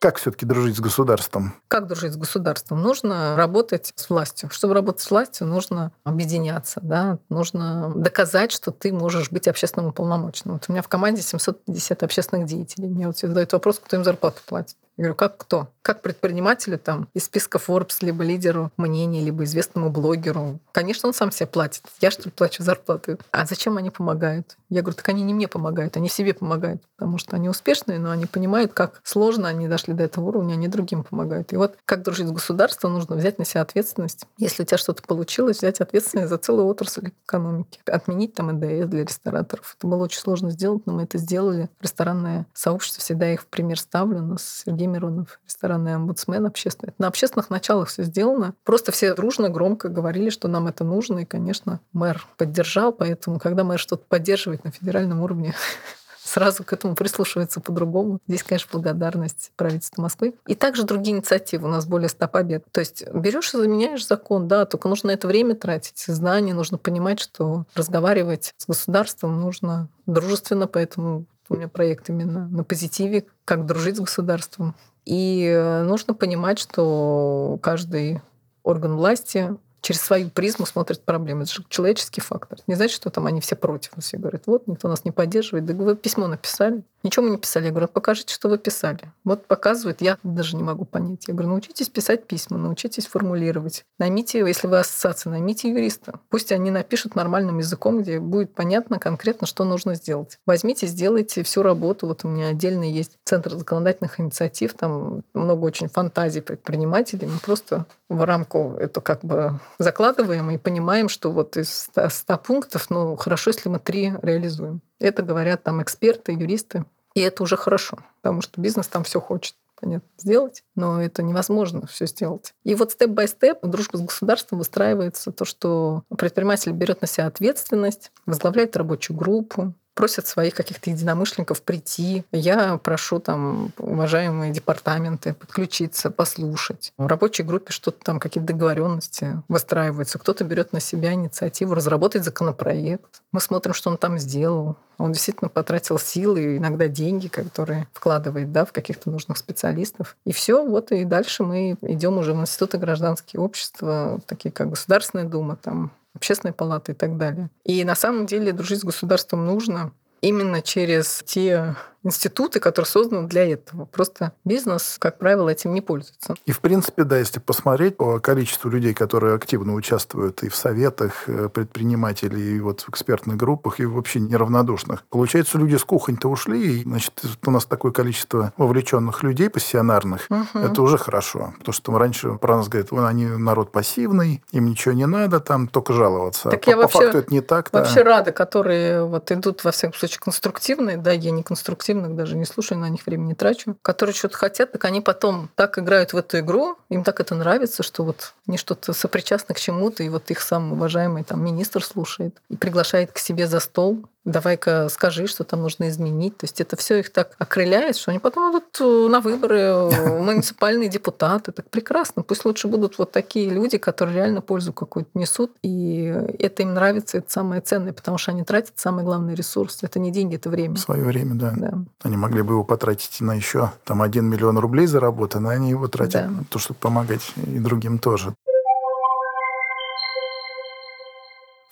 Как 0.00 0.18
все-таки 0.18 0.46
дружить 0.46 0.76
с 0.76 0.80
государством? 0.80 1.54
Как 1.66 1.88
дружить 1.88 2.12
с 2.12 2.16
государством? 2.16 2.80
Нужно 2.82 3.34
работать 3.36 3.92
с 3.96 4.08
властью. 4.08 4.48
Чтобы 4.52 4.74
работать 4.74 5.02
с 5.02 5.10
властью, 5.10 5.48
нужно 5.48 5.90
объединяться, 6.04 6.80
да? 6.80 7.18
нужно 7.28 7.92
доказать, 7.96 8.52
что 8.52 8.70
ты 8.70 8.92
можешь 8.92 9.32
быть 9.32 9.48
общественным 9.48 9.88
уполномоченным. 9.88 10.54
Вот 10.54 10.66
у 10.68 10.72
меня 10.72 10.82
в 10.82 10.88
команде 10.88 11.22
750 11.22 12.04
общественных 12.04 12.46
деятелей. 12.46 12.88
Мне 12.88 13.08
вот 13.08 13.18
задают 13.18 13.52
вопрос, 13.52 13.80
кто 13.84 13.96
им 13.96 14.04
зарплату 14.04 14.40
платит. 14.46 14.76
Я 14.98 15.04
говорю, 15.04 15.14
как 15.14 15.36
кто? 15.36 15.68
Как 15.82 16.02
предпринимателю 16.02 16.76
там 16.76 17.08
из 17.14 17.24
списка 17.24 17.58
Forbes, 17.58 17.98
либо 18.00 18.24
лидеру 18.24 18.72
мнения, 18.76 19.22
либо 19.22 19.44
известному 19.44 19.90
блогеру? 19.90 20.58
Конечно, 20.72 21.06
он 21.06 21.14
сам 21.14 21.30
себе 21.30 21.46
платит. 21.46 21.84
Я 22.00 22.10
что 22.10 22.24
ли 22.24 22.30
плачу 22.32 22.64
зарплаты? 22.64 23.16
А 23.30 23.46
зачем 23.46 23.76
они 23.76 23.90
помогают? 23.90 24.56
Я 24.70 24.82
говорю, 24.82 24.96
так 24.96 25.08
они 25.08 25.22
не 25.22 25.32
мне 25.32 25.46
помогают, 25.46 25.96
они 25.96 26.08
себе 26.08 26.34
помогают, 26.34 26.82
потому 26.96 27.16
что 27.18 27.36
они 27.36 27.48
успешные, 27.48 28.00
но 28.00 28.10
они 28.10 28.26
понимают, 28.26 28.72
как 28.72 29.00
сложно 29.04 29.48
они 29.48 29.68
дошли 29.68 29.94
до 29.94 30.02
этого 30.02 30.26
уровня, 30.26 30.54
они 30.54 30.66
другим 30.66 31.04
помогают. 31.04 31.52
И 31.52 31.56
вот 31.56 31.76
как 31.84 32.02
дружить 32.02 32.26
с 32.26 32.32
государством, 32.32 32.94
нужно 32.94 33.14
взять 33.14 33.38
на 33.38 33.44
себя 33.44 33.62
ответственность. 33.62 34.26
Если 34.36 34.64
у 34.64 34.66
тебя 34.66 34.78
что-то 34.78 35.04
получилось, 35.04 35.58
взять 35.58 35.80
ответственность 35.80 36.28
за 36.28 36.38
целую 36.38 36.66
отрасль 36.66 37.12
экономики. 37.24 37.78
Отменить 37.86 38.34
там 38.34 38.48
НДС 38.48 38.88
для 38.88 39.04
рестораторов. 39.04 39.76
Это 39.78 39.86
было 39.86 40.02
очень 40.02 40.20
сложно 40.20 40.50
сделать, 40.50 40.82
но 40.86 40.94
мы 40.94 41.04
это 41.04 41.18
сделали. 41.18 41.70
Ресторанное 41.80 42.46
сообщество 42.52 43.00
всегда 43.00 43.32
их 43.32 43.42
в 43.42 43.46
пример 43.46 43.78
ставлю. 43.78 44.18
У 44.18 44.26
нас 44.26 44.64
Сергей 44.66 44.87
Миронов, 44.88 45.40
ресторанный 45.46 45.94
омбудсмен 45.94 46.46
общественный. 46.46 46.94
На 46.98 47.08
общественных 47.08 47.50
началах 47.50 47.88
все 47.88 48.02
сделано. 48.02 48.54
Просто 48.64 48.92
все 48.92 49.14
дружно, 49.14 49.48
громко 49.48 49.88
говорили, 49.88 50.30
что 50.30 50.48
нам 50.48 50.66
это 50.66 50.84
нужно. 50.84 51.20
И, 51.20 51.24
конечно, 51.24 51.80
мэр 51.92 52.26
поддержал. 52.36 52.92
Поэтому, 52.92 53.38
когда 53.38 53.64
мэр 53.64 53.78
что-то 53.78 54.04
поддерживает 54.08 54.64
на 54.64 54.70
федеральном 54.70 55.22
уровне, 55.22 55.54
сразу 56.28 56.62
к 56.64 56.72
этому 56.72 56.94
прислушивается 56.94 57.60
по-другому. 57.60 58.20
Здесь, 58.28 58.42
конечно, 58.42 58.68
благодарность 58.72 59.52
правительству 59.56 60.02
Москвы. 60.02 60.34
И 60.46 60.54
также 60.54 60.84
другие 60.84 61.16
инициативы. 61.16 61.68
У 61.68 61.70
нас 61.70 61.86
более 61.86 62.08
100 62.08 62.28
побед. 62.28 62.64
То 62.70 62.80
есть 62.80 63.04
берешь 63.12 63.52
и 63.54 63.56
заменяешь 63.56 64.06
закон, 64.06 64.48
да, 64.48 64.66
только 64.66 64.88
нужно 64.88 65.10
это 65.10 65.26
время 65.26 65.54
тратить, 65.54 66.04
знания, 66.06 66.54
нужно 66.54 66.78
понимать, 66.78 67.20
что 67.20 67.64
разговаривать 67.74 68.54
с 68.56 68.66
государством 68.66 69.40
нужно 69.40 69.88
дружественно, 70.06 70.66
поэтому 70.66 71.24
у 71.48 71.56
меня 71.56 71.68
проект 71.68 72.08
именно 72.10 72.48
на 72.48 72.64
позитиве, 72.64 73.26
как 73.44 73.66
дружить 73.66 73.96
с 73.96 74.00
государством. 74.00 74.74
И 75.04 75.44
э, 75.44 75.82
нужно 75.84 76.14
понимать, 76.14 76.58
что 76.58 77.58
каждый 77.62 78.20
орган 78.62 78.96
власти 78.96 79.56
через 79.80 80.00
свою 80.02 80.28
призму 80.28 80.66
смотрят 80.66 81.02
проблемы. 81.02 81.44
Это 81.44 81.52
же 81.52 81.64
человеческий 81.68 82.20
фактор. 82.20 82.58
Не 82.66 82.74
значит, 82.74 82.96
что 82.96 83.10
там 83.10 83.26
они 83.26 83.40
все 83.40 83.56
против. 83.56 83.92
Все 83.98 84.18
говорят, 84.18 84.42
вот, 84.46 84.66
никто 84.66 84.88
нас 84.88 85.04
не 85.04 85.10
поддерживает. 85.10 85.64
Да 85.64 85.74
вы 85.74 85.96
письмо 85.96 86.26
написали. 86.26 86.82
Ничего 87.08 87.24
мы 87.24 87.30
не 87.30 87.38
писали. 87.38 87.64
Я 87.64 87.70
говорю, 87.70 87.88
покажите, 87.88 88.34
что 88.34 88.50
вы 88.50 88.58
писали. 88.58 89.00
Вот 89.24 89.46
показывает, 89.46 90.02
я 90.02 90.18
даже 90.22 90.56
не 90.56 90.62
могу 90.62 90.84
понять. 90.84 91.26
Я 91.26 91.32
говорю, 91.32 91.48
научитесь 91.48 91.88
писать 91.88 92.26
письма, 92.26 92.58
научитесь 92.58 93.06
формулировать. 93.06 93.86
Наймите, 93.98 94.40
если 94.40 94.66
вы 94.66 94.80
ассоциация, 94.80 95.30
наймите 95.30 95.70
юриста. 95.70 96.20
Пусть 96.28 96.52
они 96.52 96.70
напишут 96.70 97.14
нормальным 97.14 97.60
языком, 97.60 98.02
где 98.02 98.20
будет 98.20 98.52
понятно 98.54 98.98
конкретно, 98.98 99.46
что 99.46 99.64
нужно 99.64 99.94
сделать. 99.94 100.38
Возьмите, 100.44 100.86
сделайте 100.86 101.42
всю 101.44 101.62
работу. 101.62 102.06
Вот 102.06 102.26
у 102.26 102.28
меня 102.28 102.48
отдельно 102.48 102.84
есть 102.84 103.16
Центр 103.24 103.54
законодательных 103.54 104.20
инициатив, 104.20 104.74
там 104.74 105.22
много 105.32 105.64
очень 105.64 105.88
фантазий 105.88 106.42
предпринимателей. 106.42 107.26
Мы 107.26 107.38
просто 107.38 107.86
в 108.10 108.22
рамку 108.22 108.76
это 108.78 109.00
как 109.00 109.24
бы 109.24 109.60
закладываем 109.78 110.50
и 110.50 110.58
понимаем, 110.58 111.08
что 111.08 111.32
вот 111.32 111.56
из 111.56 111.88
100 112.06 112.36
пунктов, 112.36 112.90
ну, 112.90 113.16
хорошо, 113.16 113.48
если 113.48 113.70
мы 113.70 113.78
три 113.78 114.12
реализуем. 114.20 114.82
Это 115.00 115.22
говорят 115.22 115.62
там 115.62 115.82
эксперты, 115.82 116.32
юристы. 116.32 116.84
И 117.18 117.20
это 117.20 117.42
уже 117.42 117.56
хорошо, 117.56 117.98
потому 118.22 118.42
что 118.42 118.60
бизнес 118.60 118.86
там 118.86 119.02
все 119.02 119.20
хочет 119.20 119.56
понятно, 119.74 120.08
сделать, 120.18 120.62
но 120.76 121.02
это 121.02 121.24
невозможно 121.24 121.84
все 121.88 122.06
сделать. 122.06 122.54
И 122.62 122.76
вот 122.76 122.92
степ-бай-степ 122.92 123.58
дружба 123.64 123.96
с 123.96 124.02
государством 124.02 124.58
выстраивается 124.58 125.32
то, 125.32 125.44
что 125.44 126.04
предприниматель 126.16 126.70
берет 126.70 127.00
на 127.00 127.08
себя 127.08 127.26
ответственность, 127.26 128.12
возглавляет 128.24 128.76
рабочую 128.76 129.16
группу, 129.16 129.74
просят 129.98 130.28
своих 130.28 130.54
каких-то 130.54 130.90
единомышленников 130.90 131.60
прийти. 131.60 132.22
Я 132.30 132.78
прошу 132.78 133.18
там 133.18 133.72
уважаемые 133.78 134.52
департаменты 134.52 135.34
подключиться, 135.34 136.08
послушать. 136.12 136.92
В 136.96 137.08
рабочей 137.08 137.42
группе 137.42 137.72
что-то 137.72 137.98
там, 138.04 138.20
какие-то 138.20 138.46
договоренности 138.46 139.42
выстраиваются. 139.48 140.20
Кто-то 140.20 140.44
берет 140.44 140.72
на 140.72 140.78
себя 140.78 141.14
инициативу 141.14 141.74
разработать 141.74 142.22
законопроект. 142.22 143.22
Мы 143.32 143.40
смотрим, 143.40 143.74
что 143.74 143.90
он 143.90 143.96
там 143.96 144.20
сделал. 144.20 144.76
Он 144.98 145.10
действительно 145.10 145.48
потратил 145.48 145.98
силы, 145.98 146.58
иногда 146.58 146.86
деньги, 146.86 147.26
которые 147.26 147.88
вкладывает 147.92 148.52
да, 148.52 148.64
в 148.64 148.72
каких-то 148.72 149.10
нужных 149.10 149.36
специалистов. 149.38 150.16
И 150.24 150.32
все, 150.32 150.64
вот 150.64 150.92
и 150.92 151.04
дальше 151.04 151.42
мы 151.42 151.76
идем 151.82 152.18
уже 152.18 152.34
в 152.34 152.40
институты 152.40 152.78
гражданские 152.78 153.40
общества, 153.40 154.20
такие 154.26 154.52
как 154.52 154.70
Государственная 154.70 155.24
Дума, 155.24 155.56
там 155.56 155.90
общественной 156.18 156.52
палаты 156.52 156.92
и 156.92 156.94
так 156.94 157.16
далее. 157.16 157.48
И 157.64 157.82
на 157.84 157.94
самом 157.94 158.26
деле 158.26 158.52
дружить 158.52 158.80
с 158.80 158.84
государством 158.84 159.46
нужно 159.46 159.92
именно 160.20 160.60
через 160.60 161.22
те 161.24 161.76
институты, 162.04 162.60
которые 162.60 162.86
созданы 162.86 163.28
для 163.28 163.50
этого. 163.50 163.84
Просто 163.86 164.32
бизнес, 164.44 164.96
как 164.98 165.18
правило, 165.18 165.48
этим 165.48 165.74
не 165.74 165.80
пользуется. 165.80 166.34
И, 166.46 166.52
в 166.52 166.60
принципе, 166.60 167.04
да, 167.04 167.18
если 167.18 167.40
посмотреть 167.40 167.96
по 167.96 168.20
количеству 168.20 168.70
людей, 168.70 168.94
которые 168.94 169.34
активно 169.34 169.74
участвуют 169.74 170.42
и 170.42 170.48
в 170.48 170.56
советах 170.56 171.28
э, 171.28 171.48
предпринимателей, 171.48 172.56
и 172.56 172.60
вот 172.60 172.82
в 172.82 172.88
экспертных 172.88 173.36
группах, 173.36 173.80
и 173.80 173.86
вообще 173.86 174.20
неравнодушных, 174.20 175.04
получается, 175.10 175.58
люди 175.58 175.76
с 175.76 175.84
кухонь-то 175.84 176.28
ушли, 176.28 176.80
и, 176.80 176.82
значит, 176.82 177.12
у 177.44 177.50
нас 177.50 177.66
такое 177.66 177.92
количество 177.92 178.52
вовлеченных 178.56 179.22
людей 179.22 179.50
пассионарных, 179.50 180.26
угу. 180.30 180.58
это 180.58 180.82
уже 180.82 180.98
хорошо. 180.98 181.54
Потому 181.58 181.72
что 181.72 181.98
раньше 181.98 182.34
про 182.34 182.56
нас 182.56 182.68
говорят, 182.68 182.92
они 182.92 183.26
народ 183.26 183.72
пассивный, 183.72 184.42
им 184.52 184.70
ничего 184.70 184.94
не 184.94 185.06
надо, 185.06 185.40
там 185.40 185.68
только 185.68 185.92
жаловаться. 185.92 186.50
Так 186.50 186.66
а 186.66 186.70
я 186.70 186.76
по, 186.76 186.82
вообще, 186.82 186.98
факту 186.98 187.18
это 187.18 187.34
не 187.34 187.40
так. 187.40 187.72
Вообще 187.72 188.04
да. 188.04 188.10
рада, 188.10 188.32
которые 188.32 189.04
вот 189.04 189.30
идут, 189.30 189.64
во 189.64 189.72
всяком 189.72 189.98
случае, 189.98 190.20
конструктивные, 190.20 190.96
да, 190.96 191.12
я 191.12 191.30
не 191.30 191.42
конструктивный 191.42 191.87
активных 191.88 192.16
даже 192.16 192.36
не 192.36 192.44
слушаю, 192.44 192.78
на 192.78 192.88
них 192.90 193.06
времени 193.06 193.32
трачу, 193.32 193.76
которые 193.80 194.14
что-то 194.14 194.36
хотят, 194.36 194.72
так 194.72 194.84
они 194.84 195.00
потом 195.00 195.48
так 195.54 195.78
играют 195.78 196.12
в 196.12 196.16
эту 196.18 196.40
игру, 196.40 196.76
им 196.90 197.02
так 197.02 197.20
это 197.20 197.34
нравится, 197.34 197.82
что 197.82 198.04
вот 198.04 198.34
они 198.46 198.58
что-то 198.58 198.92
сопричастны 198.92 199.54
к 199.54 199.58
чему-то, 199.58 200.02
и 200.02 200.08
вот 200.10 200.30
их 200.30 200.40
сам 200.40 200.72
уважаемый 200.72 201.24
там 201.24 201.42
министр 201.42 201.82
слушает 201.82 202.36
и 202.50 202.56
приглашает 202.56 203.12
к 203.12 203.18
себе 203.18 203.46
за 203.46 203.60
стол, 203.60 204.04
давай-ка 204.28 204.88
скажи, 204.88 205.26
что 205.26 205.44
там 205.44 205.62
нужно 205.62 205.88
изменить. 205.88 206.36
То 206.36 206.44
есть 206.44 206.60
это 206.60 206.76
все 206.76 207.00
их 207.00 207.10
так 207.10 207.34
окрыляет, 207.38 207.96
что 207.96 208.10
они 208.10 208.20
потом 208.20 208.50
идут 208.52 208.64
э, 208.80 209.08
на 209.08 209.20
выборы, 209.20 209.58
э, 209.58 210.18
муниципальные 210.22 210.88
депутаты. 210.88 211.52
Так 211.52 211.68
прекрасно. 211.70 212.22
Пусть 212.22 212.44
лучше 212.44 212.68
будут 212.68 212.98
вот 212.98 213.12
такие 213.12 213.48
люди, 213.50 213.78
которые 213.78 214.16
реально 214.16 214.40
пользу 214.40 214.72
какую-то 214.72 215.10
несут, 215.14 215.52
и 215.62 216.04
это 216.38 216.62
им 216.62 216.74
нравится, 216.74 217.18
это 217.18 217.30
самое 217.30 217.60
ценное, 217.60 217.92
потому 217.92 218.18
что 218.18 218.32
они 218.32 218.44
тратят 218.44 218.74
самый 218.76 219.04
главный 219.04 219.34
ресурс. 219.34 219.78
Это 219.82 219.98
не 219.98 220.10
деньги, 220.10 220.36
это 220.36 220.50
время. 220.50 220.76
Свое 220.76 221.04
время, 221.04 221.34
да. 221.34 221.52
да. 221.56 221.78
Они 222.02 222.16
могли 222.16 222.42
бы 222.42 222.54
его 222.54 222.64
потратить 222.64 223.20
на 223.20 223.34
еще 223.34 223.72
там 223.84 224.02
один 224.02 224.26
миллион 224.26 224.58
рублей 224.58 224.86
заработано, 224.86 225.50
а 225.50 225.52
они 225.54 225.70
его 225.70 225.88
тратят 225.88 226.26
да. 226.26 226.28
на 226.28 226.44
то, 226.44 226.58
чтобы 226.58 226.78
помогать 226.80 227.32
и 227.36 227.58
другим 227.58 227.98
тоже. 227.98 228.34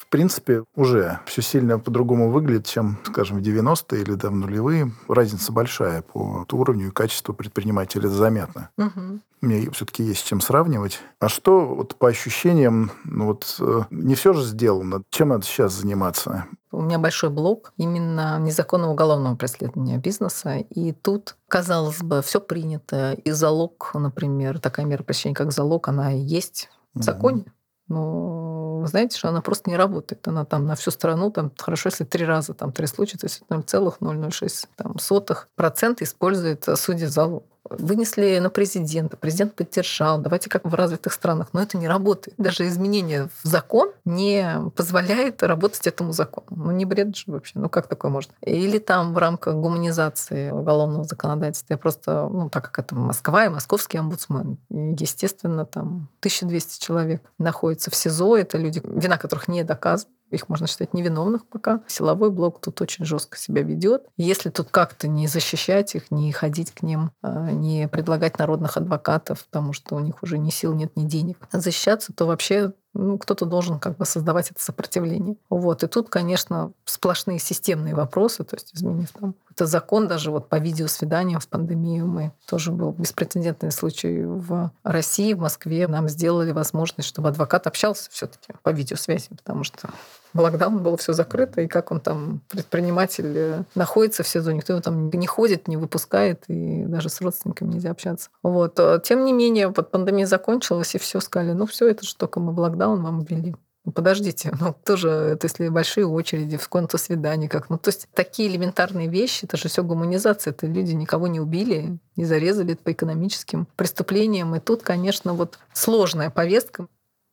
В 0.06 0.10
принципе, 0.10 0.62
уже 0.76 1.18
все 1.26 1.42
сильно 1.42 1.80
по-другому 1.80 2.30
выглядит, 2.30 2.66
чем, 2.66 2.96
скажем, 3.04 3.38
в 3.38 3.40
90-е 3.40 4.02
или 4.02 4.14
там, 4.14 4.38
нулевые. 4.38 4.92
Разница 5.08 5.50
большая 5.50 6.02
по 6.02 6.46
уровню 6.52 6.88
и 6.88 6.92
качеству 6.92 7.34
предпринимателя 7.34 8.08
заметна. 8.08 8.70
Угу. 8.78 9.20
Мне 9.40 9.70
все-таки 9.72 10.04
есть 10.04 10.24
чем 10.24 10.40
сравнивать. 10.40 11.00
А 11.18 11.28
что 11.28 11.66
вот 11.66 11.96
по 11.96 12.08
ощущениям, 12.08 12.92
ну 13.04 13.26
вот 13.26 13.56
э, 13.60 13.82
не 13.90 14.14
все 14.14 14.32
же 14.32 14.44
сделано. 14.44 15.02
Чем 15.10 15.28
надо 15.28 15.44
сейчас 15.44 15.72
заниматься? 15.72 16.46
У 16.70 16.82
меня 16.82 16.98
большой 16.98 17.30
блок 17.30 17.72
именно 17.76 18.38
незаконного 18.38 18.92
уголовного 18.92 19.34
преследования 19.34 19.98
бизнеса. 19.98 20.58
И 20.58 20.92
тут, 20.92 21.36
казалось 21.48 22.00
бы, 22.00 22.22
все 22.22 22.40
принято. 22.40 23.12
И 23.12 23.32
залог, 23.32 23.90
например, 23.94 24.60
такая 24.60 24.86
мера 24.86 25.02
пресечения, 25.02 25.34
как 25.34 25.52
залог, 25.52 25.88
она 25.88 26.10
есть 26.10 26.70
в 26.94 27.02
законе. 27.02 27.44
Но 27.88 28.45
вы 28.86 28.90
знаете, 28.90 29.18
что 29.18 29.28
она 29.28 29.40
просто 29.40 29.68
не 29.68 29.76
работает. 29.76 30.26
Она 30.28 30.44
там 30.44 30.66
на 30.66 30.76
всю 30.76 30.92
страну, 30.92 31.30
там 31.30 31.50
хорошо, 31.58 31.88
если 31.88 32.04
три 32.04 32.24
раза, 32.24 32.54
там 32.54 32.72
три 32.72 32.86
случая, 32.86 33.18
то 33.18 33.26
есть 33.26 33.42
0,006 33.48 34.68
там, 34.76 34.98
сотых 34.98 35.48
процента 35.56 36.04
использует 36.04 36.64
судьи 36.76 37.06
залог. 37.06 37.44
Вынесли 37.70 38.38
на 38.38 38.50
президента, 38.50 39.16
президент 39.16 39.54
поддержал, 39.54 40.18
давайте 40.18 40.48
как 40.48 40.64
в 40.64 40.74
развитых 40.74 41.12
странах, 41.12 41.48
но 41.52 41.62
это 41.62 41.76
не 41.76 41.88
работает. 41.88 42.36
Даже 42.38 42.66
изменение 42.66 43.28
в 43.42 43.48
закон 43.48 43.90
не 44.04 44.70
позволяет 44.76 45.42
работать 45.42 45.86
этому 45.86 46.12
закону. 46.12 46.46
Ну 46.50 46.70
не 46.70 46.84
бред 46.84 47.16
же 47.16 47.24
вообще, 47.26 47.58
ну 47.58 47.68
как 47.68 47.86
такое 47.86 48.10
можно? 48.10 48.32
Или 48.42 48.78
там 48.78 49.14
в 49.14 49.18
рамках 49.18 49.54
гуманизации 49.54 50.50
уголовного 50.50 51.04
законодательства, 51.04 51.74
я 51.74 51.78
просто, 51.78 52.28
ну 52.30 52.48
так 52.50 52.64
как 52.64 52.78
это 52.78 52.94
Москва 52.94 53.46
и 53.46 53.48
московский 53.48 53.98
омбудсмен, 53.98 54.58
естественно, 54.70 55.64
там 55.64 56.08
1200 56.20 56.84
человек 56.84 57.22
находится 57.38 57.90
в 57.90 57.94
СИЗО, 57.94 58.36
это 58.36 58.58
люди, 58.58 58.80
вина 58.84 59.18
которых 59.18 59.48
не 59.48 59.64
доказана, 59.64 60.10
их 60.30 60.48
можно 60.48 60.66
считать 60.66 60.94
невиновных 60.94 61.46
пока. 61.46 61.82
Силовой 61.86 62.30
блок 62.30 62.60
тут 62.60 62.80
очень 62.80 63.04
жестко 63.04 63.38
себя 63.38 63.62
ведет. 63.62 64.04
Если 64.16 64.50
тут 64.50 64.68
как-то 64.70 65.08
не 65.08 65.26
защищать 65.26 65.94
их, 65.94 66.10
не 66.10 66.32
ходить 66.32 66.72
к 66.72 66.82
ним, 66.82 67.10
а, 67.22 67.50
не 67.50 67.88
предлагать 67.88 68.38
народных 68.38 68.76
адвокатов, 68.76 69.44
потому 69.46 69.72
что 69.72 69.94
у 69.94 70.00
них 70.00 70.22
уже 70.22 70.38
ни 70.38 70.50
сил 70.50 70.74
нет, 70.74 70.96
ни 70.96 71.04
денег 71.04 71.38
защищаться, 71.52 72.12
то 72.12 72.26
вообще 72.26 72.72
ну, 72.92 73.18
кто-то 73.18 73.44
должен 73.44 73.78
как 73.78 73.96
бы 73.96 74.06
создавать 74.06 74.50
это 74.50 74.62
сопротивление. 74.62 75.36
Вот. 75.50 75.82
И 75.82 75.86
тут, 75.86 76.08
конечно, 76.08 76.72
сплошные 76.84 77.38
системные 77.38 77.94
вопросы, 77.94 78.44
то 78.44 78.56
есть 78.56 78.74
изменив 78.74 79.10
там 79.12 79.34
это 79.56 79.64
закон 79.64 80.06
даже 80.06 80.30
вот 80.30 80.50
по 80.50 80.58
видеосвиданиям 80.58 81.40
в 81.40 81.48
пандемию 81.48 82.06
мы 82.06 82.32
тоже 82.46 82.72
был 82.72 82.92
беспрецедентный 82.92 83.70
случай 83.70 84.22
в 84.22 84.70
России, 84.84 85.32
в 85.32 85.38
Москве. 85.38 85.88
Нам 85.88 86.10
сделали 86.10 86.52
возможность, 86.52 87.08
чтобы 87.08 87.30
адвокат 87.30 87.66
общался 87.66 88.10
все 88.10 88.26
таки 88.26 88.52
по 88.62 88.68
видеосвязи, 88.68 89.28
потому 89.30 89.64
что 89.64 89.88
в 90.34 90.40
локдаун 90.40 90.82
было 90.82 90.98
все 90.98 91.14
закрыто, 91.14 91.62
и 91.62 91.68
как 91.68 91.90
он 91.90 92.00
там, 92.00 92.42
предприниматель, 92.48 93.32
э, 93.34 93.62
находится 93.74 94.22
в 94.22 94.28
СИЗО, 94.28 94.52
никто 94.52 94.74
его 94.74 94.82
там 94.82 95.08
не 95.08 95.26
ходит, 95.26 95.68
не 95.68 95.78
выпускает, 95.78 96.44
и 96.48 96.84
даже 96.84 97.08
с 97.08 97.22
родственниками 97.22 97.72
нельзя 97.72 97.92
общаться. 97.92 98.28
Вот. 98.42 98.78
Тем 99.04 99.24
не 99.24 99.32
менее, 99.32 99.68
вот 99.68 99.90
пандемия 99.90 100.26
закончилась, 100.26 100.94
и 100.94 100.98
все 100.98 101.20
сказали, 101.20 101.52
ну 101.52 101.64
все, 101.64 101.88
это 101.88 102.04
же 102.04 102.14
только 102.14 102.40
мы 102.40 102.52
в 102.52 102.58
локдаун 102.58 103.02
вам 103.02 103.24
ввели. 103.24 103.56
Ну, 103.86 103.92
подождите, 103.92 104.52
ну, 104.60 104.74
тоже, 104.84 105.08
это 105.08 105.46
если 105.46 105.68
большие 105.68 106.08
очереди, 106.08 106.56
в 106.56 106.68
свиданий, 106.98 107.46
как, 107.46 107.70
ну, 107.70 107.78
то 107.78 107.88
есть 107.88 108.08
такие 108.14 108.50
элементарные 108.50 109.06
вещи, 109.06 109.44
это 109.44 109.56
же 109.56 109.68
все 109.68 109.84
гуманизация, 109.84 110.50
это 110.50 110.66
люди 110.66 110.90
никого 110.90 111.28
не 111.28 111.38
убили, 111.38 111.96
не 112.16 112.24
зарезали 112.24 112.74
по 112.74 112.90
экономическим 112.90 113.68
преступлениям, 113.76 114.56
и 114.56 114.60
тут, 114.60 114.82
конечно, 114.82 115.34
вот 115.34 115.60
сложная 115.72 116.30
повестка. 116.30 116.88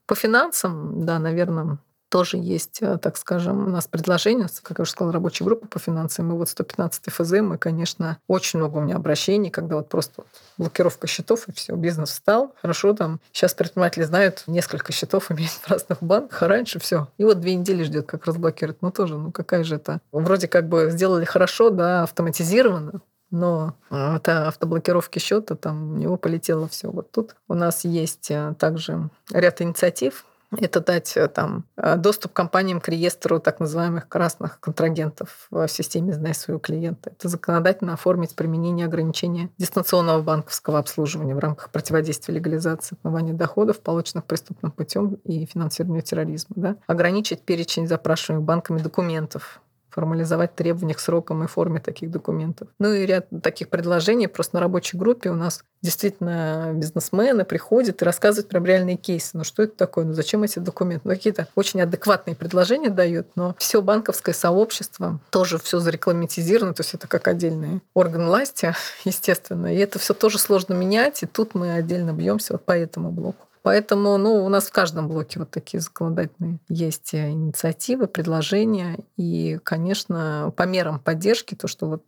По 0.06 0.14
финансам, 0.14 1.08
да, 1.08 1.18
наверное, 1.18 1.80
тоже 2.14 2.38
есть, 2.38 2.78
э, 2.84 3.00
так 3.00 3.18
скажем, 3.18 3.66
у 3.66 3.70
нас 3.72 3.88
предложение, 3.88 4.48
как 4.62 4.78
я 4.78 4.84
уже 4.84 4.92
сказала, 4.92 5.12
рабочая 5.12 5.46
группа 5.46 5.68
по 5.68 5.80
финансам. 5.80 6.32
И 6.32 6.36
вот 6.36 6.48
115 6.48 7.12
ФЗ, 7.12 7.32
мы, 7.42 7.58
конечно, 7.58 8.20
очень 8.28 8.60
много 8.60 8.78
у 8.78 8.82
меня 8.82 8.98
обращений, 8.98 9.50
когда 9.50 9.78
вот 9.78 9.90
просто 9.90 10.24
блокировка 10.60 11.08
счетов, 11.08 11.48
и 11.48 11.52
все, 11.54 11.74
бизнес 11.76 12.12
встал. 12.12 12.54
Хорошо, 12.62 12.94
там 12.94 13.20
сейчас 13.32 13.56
предприниматели 13.56 14.04
знают, 14.04 14.44
несколько 14.46 14.92
счетов 14.92 15.32
имеют 15.32 15.54
в 15.54 15.68
разных 15.72 16.04
банках, 16.04 16.44
а 16.44 16.48
раньше 16.48 16.78
все. 16.78 17.08
И 17.18 17.24
вот 17.24 17.40
две 17.40 17.56
недели 17.56 17.82
ждет, 17.82 18.06
как 18.06 18.28
разблокировать. 18.28 18.84
Ну 18.84 18.92
тоже, 18.92 19.18
ну 19.18 19.32
какая 19.32 19.64
же 19.64 19.78
это? 19.78 20.00
Вроде 20.12 20.48
как 20.48 20.70
бы 20.70 20.92
сделали 20.92 21.26
хорошо, 21.26 21.72
да, 21.72 22.04
автоматизированно, 22.04 23.02
но 23.32 23.74
это 23.90 24.50
автоблокировки 24.50 25.18
счета, 25.18 25.56
там 25.56 25.94
у 25.94 25.98
него 25.98 26.18
полетело 26.18 26.68
все. 26.68 26.92
Вот 26.92 27.10
тут 27.10 27.36
у 27.48 27.56
нас 27.56 27.86
есть 27.86 28.30
э, 28.30 28.54
также 28.60 29.10
ряд 29.32 29.60
инициатив, 29.62 30.26
это 30.60 30.80
дать 30.80 31.16
э, 31.18 31.28
там, 31.28 31.66
э, 31.78 31.96
доступ 31.98 32.34
компаниям 32.34 32.80
к 32.80 32.90
реестру 32.90 33.40
так 33.40 33.60
называемых 33.60 34.08
красных 34.08 34.60
контрагентов 34.60 35.48
в 35.50 35.68
системе 35.68 36.14
«Знай 36.14 36.34
своего 36.34 36.60
клиента». 36.60 37.12
Это 37.12 37.30
законодательно 37.30 37.94
оформить 37.94 38.36
применение 38.36 38.86
ограничения 38.86 39.50
дистанционного 39.58 40.22
банковского 40.22 40.80
обслуживания 40.80 41.36
в 41.36 41.40
рамках 41.40 41.70
противодействия 41.70 42.36
легализации 42.36 42.96
отмывания 42.96 43.34
доходов, 43.34 43.80
полученных 43.80 44.26
преступным 44.26 44.72
путем 44.72 45.16
и 45.24 45.46
финансирования 45.46 46.02
терроризма. 46.02 46.56
Да? 46.56 46.76
Ограничить 46.88 47.42
перечень 47.42 47.88
запрашиваемых 47.88 48.46
банками 48.46 48.80
документов 48.80 49.62
формализовать 49.94 50.56
требования 50.56 50.94
к 50.94 51.00
срокам 51.00 51.44
и 51.44 51.48
форме 51.48 51.80
таких 51.80 52.12
документов. 52.12 52.68
Ну 52.80 52.94
и 52.94 53.06
ряд 53.06 53.28
таких 53.42 53.70
предложений. 53.70 54.28
Просто 54.28 54.56
на 54.56 54.62
рабочей 54.62 54.98
группе 54.98 55.30
у 55.30 55.36
нас 55.36 55.64
действительно 55.82 56.72
бизнесмены 56.74 57.46
приходят 57.46 58.02
и 58.02 58.06
рассказывают 58.06 58.50
про 58.50 58.64
реальные 58.64 58.98
кейсы. 58.98 59.38
Ну 59.38 59.44
что 59.44 59.64
это 59.64 59.76
такое? 59.76 60.06
Ну 60.06 60.14
зачем 60.14 60.44
эти 60.44 60.60
документы? 60.60 61.08
Ну 61.08 61.14
какие-то 61.14 61.48
очень 61.56 61.82
адекватные 61.82 62.36
предложения 62.36 62.90
дают, 62.90 63.28
но 63.36 63.56
все 63.60 63.82
банковское 63.82 64.34
сообщество 64.34 65.20
тоже 65.30 65.58
все 65.58 65.80
зарекламатизировано, 65.80 66.74
то 66.74 66.82
есть 66.82 66.94
это 66.94 67.08
как 67.08 67.28
отдельный 67.28 67.82
орган 67.94 68.26
власти, 68.26 68.74
естественно. 69.04 69.74
И 69.74 69.78
это 69.78 70.00
все 70.00 70.14
тоже 70.14 70.40
сложно 70.40 70.74
менять, 70.74 71.24
и 71.24 71.26
тут 71.26 71.54
мы 71.54 71.74
отдельно 71.74 72.14
бьемся 72.14 72.54
вот 72.54 72.66
по 72.66 72.72
этому 72.72 73.12
блоку. 73.12 73.48
Поэтому 73.64 74.18
ну, 74.18 74.46
у 74.46 74.50
нас 74.50 74.66
в 74.66 74.74
каждом 74.74 75.08
блоке 75.08 75.40
вот 75.40 75.50
такие 75.50 75.80
законодательные 75.80 76.60
есть 76.68 77.14
э, 77.14 77.32
инициативы, 77.32 78.08
предложения. 78.08 79.00
И, 79.16 79.58
конечно, 79.64 80.54
по 80.56 80.64
мерам 80.64 81.00
поддержки, 81.00 81.56
то, 81.56 81.68
что 81.68 81.88
вот 81.88 82.04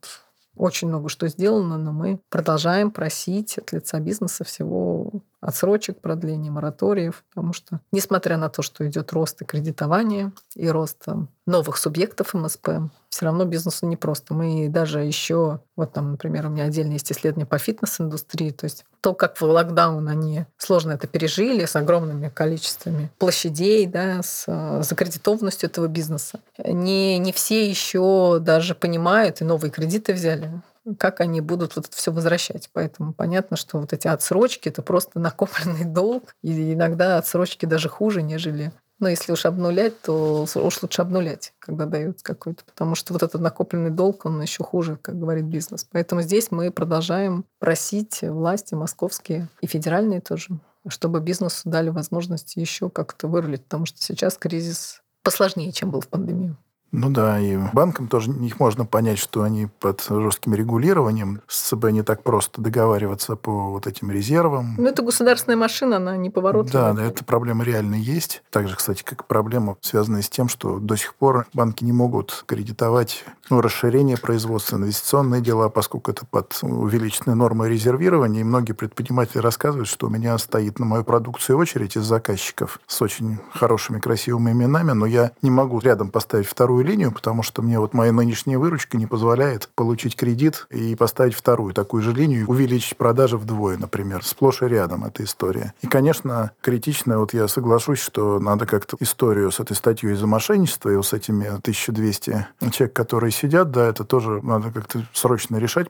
очень 0.57 0.89
много 0.89 1.09
что 1.09 1.27
сделано, 1.27 1.77
но 1.77 1.91
мы 1.91 2.19
продолжаем 2.29 2.91
просить 2.91 3.57
от 3.57 3.71
лица 3.71 3.99
бизнеса 3.99 4.43
всего 4.43 5.11
отсрочек, 5.45 6.01
продления 6.01 6.51
мораториев, 6.51 7.23
потому 7.29 7.53
что, 7.53 7.79
несмотря 7.91 8.38
на 8.38 8.49
то, 8.49 8.62
что 8.62 8.88
идет 8.88 9.13
рост 9.13 9.41
и 9.41 9.45
кредитования, 9.45 10.31
и 10.55 10.67
рост 10.67 11.05
новых 11.45 11.77
субъектов 11.77 12.34
МСП, 12.34 12.69
все 13.10 13.25
равно 13.25 13.45
бизнесу 13.45 13.86
непросто. 13.86 14.34
Мы 14.34 14.67
даже 14.67 14.99
еще, 14.99 15.60
вот 15.75 15.93
там, 15.93 16.12
например, 16.12 16.47
у 16.47 16.49
меня 16.49 16.63
отдельно 16.63 16.93
есть 16.93 17.12
исследования 17.12 17.45
по 17.45 17.58
фитнес-индустрии, 17.60 18.49
то 18.49 18.65
есть 18.65 18.84
то, 19.01 19.13
как 19.13 19.39
в 19.39 19.43
локдаун 19.43 20.08
они 20.08 20.45
сложно 20.58 20.93
это 20.93 21.05
пережили 21.08 21.65
с 21.65 21.75
огромными 21.75 22.29
количествами 22.29 23.12
площадей, 23.19 23.86
да, 23.86 24.21
с 24.23 24.45
закредитованностью 24.81 25.69
этого 25.69 25.88
бизнеса. 25.88 26.39
Не, 26.58 27.19
не 27.19 27.31
все 27.31 27.69
еще 27.69 28.39
даже 28.41 28.73
понимают 28.73 29.41
и 29.41 29.45
новые 29.45 29.71
кредиты 29.71 30.13
взяли 30.13 30.51
как 31.00 31.21
они 31.21 31.41
будут 31.41 31.76
вот 31.76 31.88
это 31.88 31.95
все 31.95 32.12
возвращать. 32.12 32.69
Поэтому 32.74 33.13
понятно, 33.13 33.58
что 33.58 33.80
вот 33.80 33.93
эти 33.93 34.08
отсрочки 34.08 34.69
это 34.69 34.82
просто 34.82 35.19
накопленный 35.19 35.86
долг. 35.86 36.36
И 36.41 36.74
иногда 36.74 37.17
отсрочки 37.17 37.65
даже 37.65 37.89
хуже, 37.89 38.21
нежели 38.21 38.71
но 39.00 39.10
если 39.10 39.34
уж 39.34 39.45
обнулять, 39.45 40.02
то 40.02 40.45
уж 40.56 40.82
лучше 40.82 41.02
обнулять, 41.02 41.54
когда 41.60 41.86
дают 41.86 42.21
какой-то. 42.21 42.63
Потому 42.63 42.95
что 42.95 43.13
вот 43.13 43.24
этот 43.24 43.41
накопленный 43.41 43.89
долг, 43.89 44.26
он 44.26 44.41
еще 44.41 44.63
хуже, 44.63 44.98
как 45.02 45.19
говорит 45.19 45.45
бизнес. 45.45 45.86
Поэтому 45.91 46.21
здесь 46.21 46.50
мы 46.50 46.71
продолжаем 46.71 47.45
просить 47.60 48.21
власти 48.21 48.74
московские 48.74 49.50
и 49.60 49.67
федеральные 49.67 50.21
тоже, 50.21 50.60
чтобы 50.88 51.19
бизнесу 51.19 51.69
дали 51.69 51.89
возможность 51.89 52.56
еще 52.56 52.89
как-то 52.89 53.28
вырулить, 53.28 53.63
потому 53.63 53.86
что 53.86 54.02
сейчас 54.02 54.38
кризис 54.38 55.02
посложнее, 55.24 55.74
чем 55.74 55.91
был 55.91 56.00
в 56.00 56.08
пандемию. 56.08 56.56
Ну 56.91 57.10
да, 57.10 57.39
и 57.39 57.58
банкам 57.74 58.08
тоже 58.08 58.32
их 58.32 58.60
можно 58.60 58.86
понять, 58.86 59.19
что 59.19 59.43
они 59.43 59.67
под 59.80 60.06
жестким 60.10 60.54
регулированием. 60.54 61.41
С 61.48 61.69
ЦБ 61.69 61.91
не 61.91 62.04
так 62.04 62.24
просто 62.24 62.62
договариваться 62.62 63.36
по 63.36 63.71
вот 63.71 63.86
этим 63.86 64.12
резервам. 64.12 64.76
Ну, 64.78 64.88
это 64.88 65.02
государственная 65.02 65.58
машина, 65.58 65.98
она 65.98 66.15
не 66.15 66.30
поворотливая. 66.30 66.93
Да, 66.93 66.93
да, 66.93 67.04
эта 67.04 67.26
проблема 67.26 67.65
реально 67.65 67.95
есть. 67.95 68.43
Также, 68.50 68.76
кстати, 68.76 69.04
как 69.04 69.26
проблема, 69.26 69.76
связанная 69.82 70.21
с 70.21 70.30
тем, 70.30 70.48
что 70.48 70.80
до 70.80 70.95
сих 70.95 71.15
пор 71.15 71.48
банки 71.54 71.84
не 71.84 71.91
могут 71.91 72.45
кредитовать 72.48 73.26
ну, 73.50 73.60
расширение 73.62 74.17
производства, 74.17 74.78
инвестиционные 74.78 75.41
дела, 75.41 75.69
поскольку 75.69 76.12
это 76.12 76.26
под 76.26 76.58
увеличенной 76.62 77.36
нормой 77.36 77.69
резервирования. 77.69 78.41
И 78.41 78.45
многие 78.45 78.74
предприниматели 78.74 79.39
рассказывают, 79.39 79.89
что 79.89 80.08
у 80.08 80.10
меня 80.10 80.38
стоит 80.38 80.80
на 80.80 80.86
мою 80.86 81.04
продукцию 81.04 81.58
очередь 81.58 81.98
из 81.98 82.04
заказчиков 82.04 82.80
с 82.88 83.02
очень 83.02 83.39
хорошими, 83.54 84.00
красивыми 84.00 84.52
именами, 84.52 84.93
но 84.93 85.06
я 85.06 85.32
не 85.41 85.52
могу 85.52 85.80
рядом 85.80 86.10
поставить 86.10 86.48
вторую 86.48 86.74
линию, 86.83 87.11
потому 87.11 87.43
что 87.43 87.61
мне 87.61 87.79
вот 87.79 87.93
моя 87.93 88.11
нынешняя 88.11 88.57
выручка 88.57 88.97
не 88.97 89.07
позволяет 89.07 89.69
получить 89.75 90.15
кредит 90.15 90.67
и 90.69 90.95
поставить 90.95 91.35
вторую 91.35 91.73
такую 91.73 92.03
же 92.03 92.13
линию, 92.13 92.47
увеличить 92.47 92.97
продажи 92.97 93.38
вдвое, 93.38 93.77
например. 93.77 94.23
Сплошь 94.23 94.61
и 94.61 94.65
рядом 94.65 95.05
эта 95.05 95.23
история. 95.23 95.73
И, 95.81 95.88
конечно, 95.88 96.51
критично, 96.61 97.19
вот 97.19 97.33
я 97.33 97.47
соглашусь, 97.47 97.99
что 97.99 98.39
надо 98.39 98.65
как-то 98.65 98.97
историю 98.99 99.51
с 99.51 99.59
этой 99.59 99.75
статьей 99.75 100.13
из-за 100.13 100.27
мошенничества 100.27 100.89
и 100.89 101.01
с 101.01 101.13
этими 101.13 101.45
1200 101.47 102.47
человек, 102.71 102.93
которые 102.93 103.31
сидят, 103.31 103.71
да, 103.71 103.88
это 103.88 104.03
тоже 104.03 104.41
надо 104.41 104.71
как-то 104.71 105.05
срочно 105.13 105.57
решать. 105.57 105.88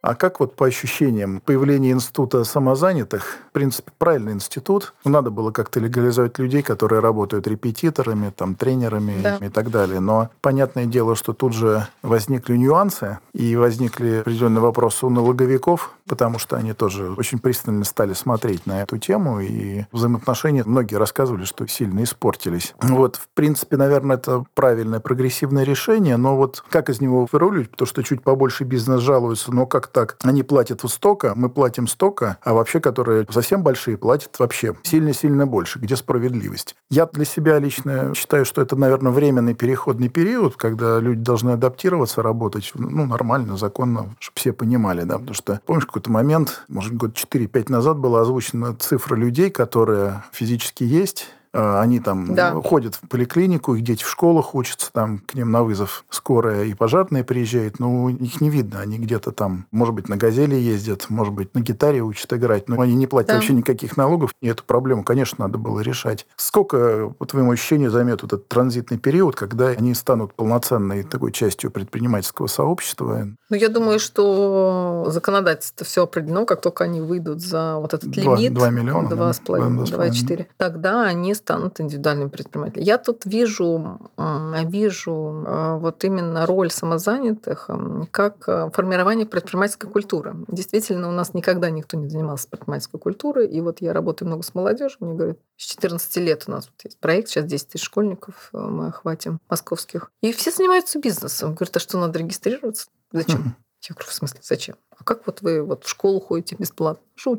А 0.00 0.14
как 0.14 0.38
вот 0.38 0.54
по 0.54 0.66
ощущениям 0.66 1.40
появление 1.44 1.92
института 1.92 2.44
самозанятых, 2.44 3.38
в 3.48 3.52
принципе, 3.52 3.90
правильный 3.98 4.32
институт, 4.32 4.94
надо 5.04 5.30
было 5.30 5.50
как-то 5.50 5.80
легализовать 5.80 6.38
людей, 6.38 6.62
которые 6.62 7.00
работают 7.00 7.48
репетиторами, 7.48 8.30
там, 8.30 8.54
тренерами 8.54 9.20
да. 9.20 9.36
и 9.38 9.48
так 9.48 9.70
далее. 9.70 9.98
Но 9.98 10.30
понятное 10.40 10.86
дело, 10.86 11.16
что 11.16 11.32
тут 11.32 11.52
же 11.52 11.86
возникли 12.02 12.56
нюансы 12.56 13.18
и 13.32 13.56
возникли 13.56 14.20
определенные 14.20 14.60
вопросы 14.60 15.04
у 15.04 15.10
налоговиков, 15.10 15.92
потому 16.06 16.38
что 16.38 16.56
они 16.56 16.74
тоже 16.74 17.12
очень 17.12 17.40
пристально 17.40 17.84
стали 17.84 18.12
смотреть 18.12 18.66
на 18.66 18.82
эту 18.82 18.98
тему, 18.98 19.40
и 19.40 19.84
взаимоотношения, 19.92 20.62
многие 20.64 20.94
рассказывали, 20.94 21.44
что 21.44 21.66
сильно 21.66 22.04
испортились. 22.04 22.74
Вот, 22.80 23.16
в 23.16 23.28
принципе, 23.34 23.76
наверное, 23.76 24.16
это 24.16 24.44
правильное 24.54 25.00
прогрессивное 25.00 25.64
решение, 25.64 26.16
но 26.16 26.36
вот 26.36 26.64
как 26.70 26.88
из 26.88 27.00
него 27.00 27.28
вырулить, 27.30 27.70
потому 27.70 27.86
что 27.86 28.02
чуть 28.02 28.22
побольше 28.22 28.64
бизнес 28.64 29.00
жалуется, 29.00 29.52
но 29.52 29.66
как 29.66 29.88
так? 29.98 30.16
Они 30.22 30.44
платят 30.44 30.82
столько, 30.88 31.32
мы 31.34 31.48
платим 31.48 31.88
столько, 31.88 32.38
а 32.44 32.54
вообще, 32.54 32.78
которые 32.78 33.26
совсем 33.30 33.64
большие, 33.64 33.96
платят 33.96 34.38
вообще 34.38 34.76
сильно-сильно 34.84 35.44
больше. 35.44 35.80
Где 35.80 35.96
справедливость? 35.96 36.76
Я 36.88 37.06
для 37.06 37.24
себя 37.24 37.58
лично 37.58 38.14
считаю, 38.14 38.44
что 38.44 38.62
это, 38.62 38.76
наверное, 38.76 39.10
временный 39.10 39.54
переходный 39.54 40.08
период, 40.08 40.54
когда 40.54 41.00
люди 41.00 41.20
должны 41.20 41.50
адаптироваться, 41.50 42.22
работать 42.22 42.70
ну, 42.74 43.06
нормально, 43.06 43.56
законно, 43.56 44.14
чтобы 44.20 44.38
все 44.38 44.52
понимали, 44.52 45.02
да, 45.02 45.18
потому 45.18 45.34
что, 45.34 45.60
помнишь, 45.66 45.86
какой-то 45.86 46.12
момент, 46.12 46.62
может, 46.68 46.94
год 46.94 47.18
4-5 47.18 47.72
назад 47.72 47.98
была 47.98 48.20
озвучена 48.20 48.76
цифра 48.76 49.16
людей, 49.16 49.50
которые 49.50 50.22
физически 50.30 50.84
есть, 50.84 51.26
они 51.52 52.00
там 52.00 52.34
да. 52.34 52.52
ходят 52.54 52.94
в 52.94 53.08
поликлинику, 53.08 53.74
их 53.74 53.82
дети 53.82 54.02
в 54.04 54.08
школах 54.08 54.54
учатся, 54.54 54.92
там 54.92 55.18
к 55.18 55.34
ним 55.34 55.50
на 55.50 55.62
вызов 55.62 56.04
скорая 56.10 56.64
и 56.64 56.74
пожарные 56.74 57.24
приезжают, 57.24 57.78
но 57.78 58.08
их 58.10 58.40
не 58.40 58.50
видно, 58.50 58.80
они 58.80 58.98
где-то 58.98 59.32
там, 59.32 59.66
может 59.70 59.94
быть, 59.94 60.08
на 60.08 60.16
«Газели» 60.16 60.54
ездят, 60.54 61.06
может 61.08 61.32
быть, 61.32 61.54
на 61.54 61.60
гитаре 61.60 62.00
учат 62.00 62.32
играть, 62.32 62.68
но 62.68 62.80
они 62.80 62.94
не 62.94 63.06
платят 63.06 63.28
да. 63.28 63.34
вообще 63.34 63.52
никаких 63.52 63.96
налогов, 63.96 64.32
и 64.40 64.48
эту 64.48 64.64
проблему, 64.64 65.04
конечно, 65.04 65.46
надо 65.46 65.58
было 65.58 65.80
решать. 65.80 66.26
Сколько, 66.36 67.14
по 67.18 67.26
твоему 67.26 67.52
ощущению, 67.52 67.90
займет 67.90 68.22
вот 68.22 68.32
этот 68.32 68.48
транзитный 68.48 68.98
период, 68.98 69.36
когда 69.36 69.68
они 69.68 69.94
станут 69.94 70.34
полноценной 70.34 71.02
такой 71.02 71.32
частью 71.32 71.70
предпринимательского 71.70 72.46
сообщества? 72.46 73.28
Ну, 73.50 73.56
я 73.56 73.68
думаю, 73.68 73.98
что 73.98 75.06
законодательство 75.08 75.86
все 75.86 76.04
определено, 76.04 76.44
как 76.44 76.60
только 76.60 76.84
они 76.84 77.00
выйдут 77.00 77.40
за 77.40 77.76
вот 77.76 77.94
этот 77.94 78.10
2, 78.10 78.36
лимит. 78.36 78.54
2 78.54 78.70
миллиона. 78.70 79.08
2,5, 79.08 79.84
2,4. 79.84 80.46
Тогда 80.56 81.04
они 81.04 81.34
станут 81.38 81.80
индивидуальными 81.80 82.28
предпринимателями. 82.28 82.84
Я 82.84 82.98
тут 82.98 83.24
вижу, 83.24 83.98
вижу 84.16 85.44
а, 85.46 85.76
вот 85.78 86.04
именно 86.04 86.46
роль 86.46 86.70
самозанятых 86.70 87.70
как 88.10 88.48
а, 88.48 88.70
формирование 88.70 89.26
предпринимательской 89.26 89.88
культуры. 89.88 90.34
Действительно, 90.48 91.08
у 91.08 91.12
нас 91.12 91.34
никогда 91.34 91.70
никто 91.70 91.96
не 91.96 92.08
занимался 92.08 92.48
предпринимательской 92.48 92.98
культурой. 92.98 93.48
И 93.48 93.60
вот 93.60 93.80
я 93.80 93.92
работаю 93.92 94.28
много 94.28 94.42
с 94.42 94.54
молодежью, 94.54 94.98
мне 95.00 95.14
говорят, 95.14 95.38
с 95.56 95.64
14 95.64 96.16
лет 96.18 96.44
у 96.46 96.50
нас 96.50 96.66
вот 96.66 96.84
есть 96.84 96.98
проект, 96.98 97.28
сейчас 97.28 97.44
10 97.46 97.68
тысяч 97.68 97.84
школьников 97.84 98.50
а, 98.52 98.68
мы 98.68 98.88
охватим 98.88 99.40
московских. 99.48 100.10
И 100.20 100.32
все 100.32 100.50
занимаются 100.50 100.98
бизнесом. 100.98 101.54
Говорят, 101.54 101.76
а 101.76 101.80
что, 101.80 101.98
надо 101.98 102.18
регистрироваться? 102.18 102.88
Зачем? 103.12 103.56
Я 103.88 103.94
говорю, 103.94 104.10
в 104.10 104.14
смысле, 104.14 104.40
зачем? 104.42 104.76
А 104.90 105.04
как 105.04 105.26
вот 105.26 105.40
вы 105.42 105.62
вот 105.62 105.84
в 105.84 105.88
школу 105.88 106.20
ходите 106.20 106.56
бесплатно? 106.56 107.02
Что? 107.14 107.38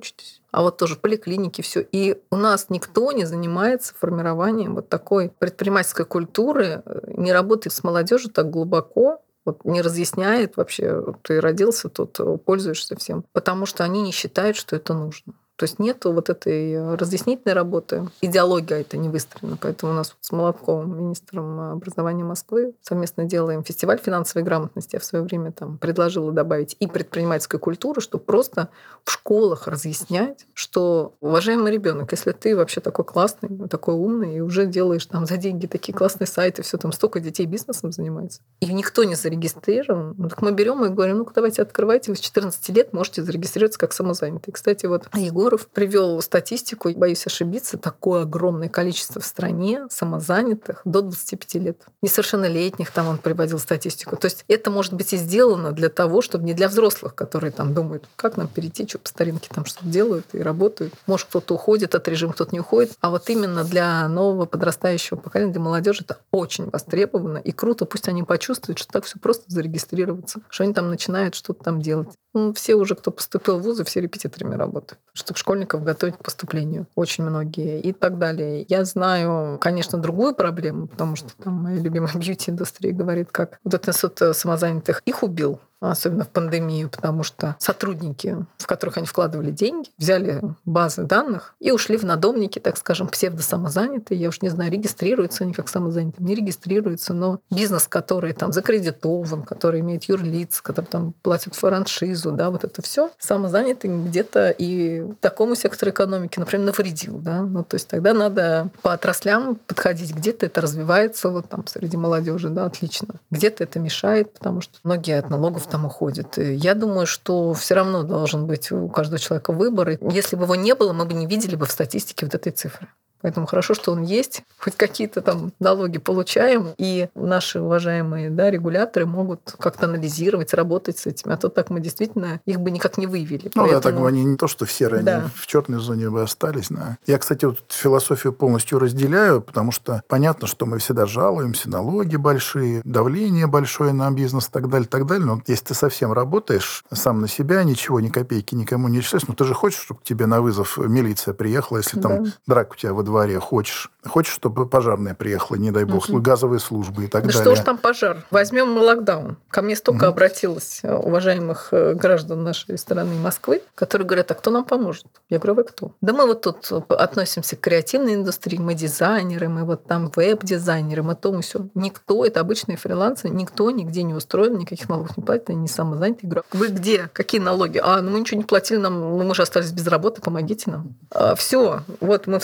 А 0.52 0.62
вот 0.62 0.78
тоже 0.78 0.96
в 0.96 1.00
поликлинике 1.00 1.62
все. 1.62 1.82
И 1.92 2.22
у 2.32 2.38
нас 2.38 2.70
никто 2.70 3.12
не 3.12 3.26
занимается 3.26 3.94
формированием 3.94 4.76
вот 4.76 4.90
такой 4.90 5.30
предпринимательской 5.30 6.06
культуры, 6.06 6.84
не 7.08 7.34
работает 7.34 7.74
с 7.74 7.84
молодежью 7.84 8.32
так 8.32 8.50
глубоко, 8.50 9.22
вот 9.46 9.66
не 9.66 9.82
разъясняет 9.82 10.58
вообще, 10.58 11.04
ты 11.24 11.42
родился 11.42 11.90
тут, 11.90 12.18
пользуешься 12.46 12.96
всем, 12.96 13.26
потому 13.34 13.66
что 13.66 13.84
они 13.84 14.02
не 14.02 14.12
считают, 14.12 14.56
что 14.56 14.76
это 14.76 14.94
нужно. 14.94 15.34
То 15.60 15.66
есть 15.66 15.78
нет 15.78 16.06
вот 16.06 16.30
этой 16.30 16.72
э, 16.72 16.96
разъяснительной 16.96 17.54
работы. 17.54 18.08
Идеология 18.22 18.80
это 18.80 18.96
не 18.96 19.10
выстроена. 19.10 19.58
Поэтому 19.60 19.92
у 19.92 19.96
нас 19.96 20.16
с 20.22 20.32
Молотковым, 20.32 20.98
министром 20.98 21.60
образования 21.74 22.24
Москвы, 22.24 22.74
совместно 22.82 23.26
делаем 23.26 23.66
фестиваль 23.66 24.00
финансовой 24.00 24.46
грамотности. 24.46 24.96
Я 24.96 25.02
в 25.02 25.04
свое 25.04 25.26
время 25.26 25.52
там 25.52 25.78
предложила 25.78 26.32
добавить 26.32 26.78
и 26.80 26.88
предпринимательскую 26.88 27.60
культуру, 27.60 28.00
чтобы 28.00 28.24
просто 28.24 28.70
в 29.04 29.12
школах 29.12 29.68
разъяснять, 29.68 30.46
что, 30.54 31.16
уважаемый 31.20 31.74
ребенок, 31.74 32.12
если 32.14 32.32
ты 32.32 32.56
вообще 32.56 32.80
такой 32.80 33.04
классный, 33.04 33.68
такой 33.68 33.96
умный, 33.96 34.38
и 34.38 34.40
уже 34.40 34.66
делаешь 34.66 35.06
там 35.08 35.26
за 35.26 35.36
деньги 35.36 35.68
такие 35.68 35.94
классные 35.94 36.28
сайты, 36.28 36.62
все 36.62 36.78
там 36.78 36.94
столько 36.94 37.20
детей 37.20 37.46
бизнесом 37.46 37.92
занимается, 37.92 38.42
и 38.60 38.72
никто 38.74 39.04
не 39.04 39.16
зарегистрирован, 39.16 40.16
ну, 40.18 40.30
так 40.30 40.42
мы 40.42 40.52
берем 40.52 40.86
и 40.86 40.90
говорим, 40.90 41.18
ну-ка 41.18 41.34
давайте 41.34 41.62
открывайте, 41.62 42.12
вы 42.12 42.16
с 42.16 42.22
14 42.22 42.70
лет 42.70 42.94
можете 42.94 43.24
зарегистрироваться 43.24 43.80
как 43.80 43.94
самозанятый. 43.94 44.54
Кстати, 44.54 44.86
вот 44.86 45.08
Егор 45.16 45.49
Егоров 45.50 45.68
привел 45.68 46.22
статистику, 46.22 46.92
боюсь 46.92 47.26
ошибиться, 47.26 47.80
такое 47.80 48.22
огромное 48.22 48.70
количество 48.70 49.20
в 49.20 49.26
стране 49.26 49.88
самозанятых 49.90 50.82
до 50.86 51.02
25 51.02 51.56
лет. 51.56 51.82
Несовершеннолетних 52.04 52.92
там 52.92 53.08
он 53.08 53.18
приводил 53.18 53.58
статистику. 53.58 54.16
То 54.16 54.26
есть 54.26 54.46
это 54.48 54.70
может 54.70 54.94
быть 54.94 55.12
и 55.12 55.18
сделано 55.18 55.72
для 55.72 55.90
того, 55.90 56.22
чтобы 56.22 56.44
не 56.44 56.54
для 56.54 56.68
взрослых, 56.68 57.16
которые 57.16 57.52
там 57.52 57.74
думают, 57.74 58.08
как 58.16 58.38
нам 58.38 58.48
перейти, 58.48 58.88
что 58.88 59.00
по 59.00 59.10
старинке 59.10 59.50
там 59.52 59.66
что-то 59.66 59.88
делают 59.88 60.28
и 60.34 60.40
работают. 60.40 60.94
Может, 61.08 61.26
кто-то 61.30 61.56
уходит 61.56 61.96
от 61.96 62.08
режима, 62.08 62.34
кто-то 62.34 62.54
не 62.54 62.60
уходит. 62.60 62.92
А 63.02 63.10
вот 63.10 63.28
именно 63.32 63.64
для 63.64 64.08
нового 64.08 64.46
подрастающего 64.46 65.18
поколения, 65.18 65.54
для 65.54 65.62
молодежи 65.62 66.04
это 66.04 66.20
очень 66.30 66.70
востребовано 66.70 67.40
и 67.40 67.52
круто. 67.52 67.86
Пусть 67.86 68.08
они 68.08 68.22
почувствуют, 68.22 68.78
что 68.78 68.92
так 68.92 69.06
все 69.06 69.18
просто 69.18 69.46
зарегистрироваться, 69.48 70.42
что 70.50 70.64
они 70.64 70.76
там 70.76 70.92
начинают 70.92 71.34
что-то 71.34 71.64
там 71.64 71.82
делать. 71.82 72.10
Ну, 72.36 72.54
все 72.54 72.76
уже, 72.76 72.94
кто 72.94 73.10
поступил 73.10 73.58
в 73.58 73.64
вузы, 73.64 73.84
все 73.84 74.02
репетиторами 74.02 74.54
работают, 74.54 75.00
чтобы 75.14 75.39
школьников 75.40 75.84
готовить 75.84 76.18
к 76.18 76.24
поступлению. 76.24 76.88
Очень 76.96 77.24
многие 77.24 77.80
и 77.82 77.94
так 77.94 78.18
далее. 78.20 78.66
Я 78.68 78.86
знаю, 78.86 79.58
конечно, 79.60 79.98
другую 79.98 80.36
проблему, 80.36 80.88
потому 80.88 81.16
что 81.16 81.30
там 81.42 81.54
моя 81.64 81.78
любимая 81.78 82.14
бьюти-индустрия 82.16 82.94
говорит, 82.94 83.30
как 83.32 83.60
вот 83.64 83.74
этот 83.74 83.90
институт 83.90 84.36
самозанятых 84.36 85.02
их 85.06 85.24
убил 85.24 85.60
особенно 85.80 86.26
в 86.26 86.30
пандемию, 86.30 86.90
потому 86.90 87.24
что 87.24 87.56
сотрудники, 87.60 88.38
в 88.58 88.68
которых 88.68 88.98
они 88.98 89.06
вкладывали 89.08 89.52
деньги, 89.52 89.90
взяли 89.98 90.42
базы 90.66 91.04
данных 91.04 91.56
и 91.60 91.72
ушли 91.72 91.98
в 91.98 92.04
надомники, 92.04 92.60
так 92.60 92.78
скажем, 92.78 93.08
псевдо-самозанятые. 93.08 94.20
Я 94.20 94.30
уж 94.30 94.42
не 94.42 94.50
знаю, 94.50 94.72
регистрируются 94.72 95.44
они 95.44 95.54
как 95.54 95.70
самозанятые, 95.70 96.26
не 96.26 96.36
регистрируются, 96.36 97.14
но 97.14 97.40
бизнес, 97.50 97.88
который 97.88 98.34
там 98.34 98.52
закредитован, 98.52 99.44
который 99.44 99.80
имеет 99.80 100.06
юрлиц, 100.06 100.62
который 100.62 100.86
там 100.86 101.14
платит 101.22 101.56
франшизу, 101.56 102.32
да, 102.32 102.50
вот 102.50 102.64
это 102.64 102.82
все 102.82 103.12
самозанятый 103.20 103.90
где-то 103.90 104.50
и 104.58 105.06
такому 105.22 105.56
сектору 105.56 105.92
экономики, 105.92 106.40
например, 106.40 106.68
навредил, 106.68 107.20
да, 107.20 107.42
ну 107.42 107.64
то 107.64 107.76
есть 107.76 107.88
тогда 107.88 108.14
надо 108.14 108.70
по 108.82 108.94
отраслям 108.94 109.56
подходить, 109.56 110.14
где-то 110.14 110.46
это 110.46 110.62
развивается 110.62 111.30
вот 111.30 111.50
там 111.50 111.66
среди 111.68 111.98
молодежи, 111.98 112.50
да, 112.50 112.66
отлично, 112.66 113.16
где-то 113.32 113.64
это 113.64 113.80
мешает, 113.80 114.34
потому 114.34 114.62
что 114.62 114.78
многие 114.84 115.18
от 115.18 115.30
налогов 115.30 115.69
там 115.70 115.86
уходит. 115.86 116.38
Я 116.38 116.76
думаю, 116.76 117.06
что 117.06 117.54
все 117.54 117.76
равно 117.76 118.04
должен 118.04 118.48
быть 118.48 118.72
у 118.72 118.88
каждого 118.90 119.20
человека 119.20 119.54
выбор. 119.54 119.90
И 119.90 119.98
если 120.12 120.36
бы 120.36 120.44
его 120.44 120.56
не 120.56 120.76
было, 120.76 120.94
мы 120.94 121.06
бы 121.06 121.14
не 121.14 121.28
видели 121.28 121.56
бы 121.56 121.66
в 121.66 121.72
статистике 121.72 122.26
вот 122.26 122.36
этой 122.36 122.52
цифры. 122.52 122.88
Поэтому 123.22 123.46
хорошо, 123.46 123.74
что 123.74 123.92
он 123.92 124.04
есть, 124.04 124.44
хоть 124.58 124.76
какие-то 124.76 125.22
там 125.22 125.52
налоги 125.60 125.98
получаем, 125.98 126.74
и 126.78 127.10
наши 127.16 127.60
уважаемые 127.60 128.30
да, 128.30 128.50
регуляторы 128.50 129.06
могут 129.06 129.56
как-то 129.60 129.86
анализировать, 129.86 130.54
работать 130.54 131.00
с 131.00 131.06
этим. 131.06 131.32
А 131.32 131.38
то 131.38 131.50
так 131.50 131.70
мы 131.70 131.80
действительно 131.80 132.40
их 132.46 132.60
бы 132.60 132.72
никак 132.72 132.98
не 132.98 133.08
выявили. 133.08 133.52
Ну 133.56 133.62
Поэтому... 133.62 133.72
да, 133.72 133.82
так 133.82 134.00
бы 134.00 134.08
они 134.08 134.24
не 134.24 134.38
то, 134.38 134.48
что 134.48 134.66
в 134.66 134.72
серой, 134.72 135.04
да. 135.04 135.18
они 135.18 135.30
в 135.36 135.48
черной 135.48 135.80
зоне 135.80 136.10
бы 136.10 136.22
остались. 136.22 136.68
Да. 136.70 136.98
Я, 137.06 137.18
кстати, 137.18 137.46
вот 137.46 137.60
философию 137.70 138.34
полностью 138.34 138.80
разделяю, 138.80 139.42
потому 139.42 139.72
что 139.72 140.02
понятно, 140.08 140.48
что 140.48 140.66
мы 140.66 140.80
всегда 140.80 141.06
жалуемся, 141.06 141.70
налоги 141.70 142.16
большие, 142.16 142.82
давление 142.84 143.48
большое 143.48 143.92
на 143.94 144.10
бизнес 144.12 144.48
и 144.48 144.52
так 144.52 144.70
далее, 144.70 144.88
так 144.88 145.06
далее. 145.06 145.26
Но 145.26 145.42
если 145.48 145.66
ты 145.66 145.74
совсем 145.74 146.14
работаешь 146.14 146.84
сам 146.92 147.22
на 147.22 147.28
себя, 147.28 147.64
ничего, 147.64 148.00
ни 148.00 148.10
копейки 148.10 148.56
никому 148.56 148.88
не 148.88 149.02
числишь, 149.02 149.28
но 149.28 149.34
ты 149.34 149.44
же 149.44 149.54
хочешь, 149.54 149.82
чтобы 149.82 150.00
к 150.02 150.04
тебе 150.04 150.26
на 150.26 150.42
вызов 150.42 150.78
милиция 150.78 151.34
приехала, 151.34 151.78
если 151.78 152.00
да. 152.00 152.10
там 152.10 152.26
драк 152.48 152.72
у 152.72 152.76
тебя 152.76 152.94
во 152.94 153.04
дворе, 153.10 153.40
хочешь. 153.40 153.92
Хочешь, 154.06 154.34
чтобы 154.34 154.66
пожарная 154.66 155.14
приехала, 155.14 155.58
не 155.58 155.72
дай 155.72 155.84
бог, 155.84 156.08
угу. 156.08 156.22
газовые 156.22 156.60
службы 156.60 157.04
и 157.04 157.08
так 157.08 157.24
да 157.24 157.34
далее. 157.34 157.42
что 157.42 157.52
уж 157.52 157.60
там 157.66 157.78
пожар. 157.78 158.26
Возьмем 158.32 158.72
мы 158.72 158.82
локдаун. 158.82 159.38
Ко 159.50 159.62
мне 159.62 159.76
столько 159.76 160.06
угу. 160.06 160.12
обратилось 160.12 160.80
э, 160.84 160.94
уважаемых 160.96 161.70
э, 161.72 161.96
граждан 161.96 162.44
нашей 162.44 162.78
страны 162.78 163.16
Москвы, 163.16 163.62
которые 163.76 164.08
говорят, 164.08 164.32
а 164.32 164.36
кто 164.36 164.52
нам 164.52 164.64
поможет? 164.64 165.06
Я 165.30 165.40
говорю, 165.40 165.56
вы 165.56 165.64
кто? 165.66 165.92
Да 166.00 166.14
мы 166.14 166.26
вот 166.28 166.42
тут 166.42 166.72
относимся 166.90 167.58
к 167.58 167.60
креативной 167.60 168.14
индустрии, 168.14 168.58
мы 168.58 168.74
дизайнеры, 168.74 169.50
мы 169.50 169.66
вот 169.66 169.86
там 169.86 170.10
веб-дизайнеры, 170.16 171.04
мы 171.04 171.16
то, 171.16 171.34
мы 171.34 171.42
все. 171.42 171.68
Никто, 171.76 172.26
это 172.26 172.40
обычные 172.40 172.78
фрилансы, 172.78 173.28
никто 173.28 173.70
нигде 173.72 174.04
не 174.04 174.14
устроен, 174.14 174.58
никаких 174.58 174.88
налогов 174.88 175.18
не 175.18 175.24
платит, 175.24 175.50
они 175.50 175.60
не 175.60 175.68
самозанятые. 175.68 176.22
Я 176.24 176.30
говорю, 176.30 176.46
вы 176.54 176.68
где? 176.70 177.10
Какие 177.12 177.42
налоги? 177.42 177.82
А, 177.84 178.02
ну 178.02 178.12
мы 178.12 178.22
ничего 178.22 178.38
не 178.38 178.46
платили, 178.46 178.78
нам, 178.78 179.00
ну, 179.00 179.24
мы 179.24 179.36
же 179.36 179.42
остались 179.42 179.72
без 179.72 179.88
работы, 179.88 180.22
помогите 180.22 180.72
нам. 180.72 180.96
А, 181.12 181.36
все, 181.36 181.82
вот 182.00 182.28
мы 182.28 182.40
в 182.40 182.44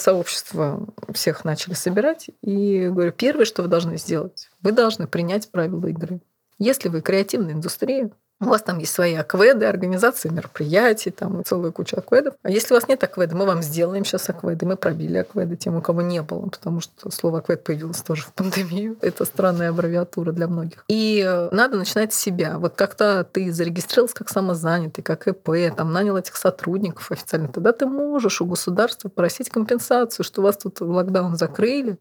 сообщество 0.56 0.88
всех 1.14 1.46
начали 1.46 1.74
собирать. 1.74 2.30
И 2.42 2.88
говорю, 2.88 3.12
первое, 3.12 3.46
что 3.46 3.62
вы 3.62 3.68
должны 3.68 3.98
сделать, 3.98 4.50
вы 4.62 4.72
должны 4.72 5.08
принять 5.08 5.50
правила 5.52 5.88
игры. 5.88 6.22
Если 6.58 6.90
вы 6.90 7.02
креативная 7.02 7.54
индустрия, 7.54 8.12
У 8.42 8.46
вас 8.46 8.62
там 8.62 8.80
есть 8.80 8.92
свои 8.92 9.14
акведы, 9.14 9.66
организации 9.66 10.30
мероприятий, 10.30 11.10
там 11.10 11.44
целая 11.46 11.72
куча 11.72 11.98
акведов. 11.98 12.36
А 12.44 12.50
если 12.50 12.74
у 12.74 12.78
вас 12.78 12.88
нет 12.90 13.02
акведа, 13.04 13.36
мы 13.36 13.46
вам 13.46 13.62
сделаем 13.62 14.04
сейчас 14.04 14.30
акведы. 14.30 14.66
Мы 14.66 14.76
пробили 14.76 15.20
акведы 15.20 15.56
тем, 15.56 15.76
у 15.76 15.82
кого 15.82 16.02
не 16.02 16.22
было, 16.22 16.48
потому 16.48 16.82
что 16.82 17.10
слово 17.12 17.40
аквед 17.40 17.64
появилось 17.64 18.02
тоже 18.02 18.24
в 18.24 18.34
пандемию. 18.34 18.98
Это 19.02 19.24
странная 19.24 19.70
аббревиатура 19.70 20.34
для 20.34 20.48
многих. 20.48 20.84
И 20.90 21.24
э, 21.26 21.50
надо 21.52 21.78
начинать 21.78 22.14
с 22.14 22.18
себя. 22.18 22.60
Вот 22.60 22.76
как-то 22.76 23.24
ты 23.24 23.54
зарегистрировался 23.54 24.16
как 24.16 24.30
самозанятый, 24.30 25.04
как 25.04 25.28
ИП, 25.28 25.50
там 25.76 25.94
нанял 25.94 26.18
этих 26.18 26.36
сотрудников 26.36 27.12
официально, 27.12 27.48
тогда 27.48 27.72
ты 27.72 27.86
можешь 27.86 28.42
у 28.42 28.46
государства 28.46 29.08
просить 29.08 29.50
компенсацию, 29.50 30.26
что 30.26 30.42
вас 30.42 30.58
тут 30.58 30.82
локдаун 30.82 31.38
закрыли, 31.38 31.98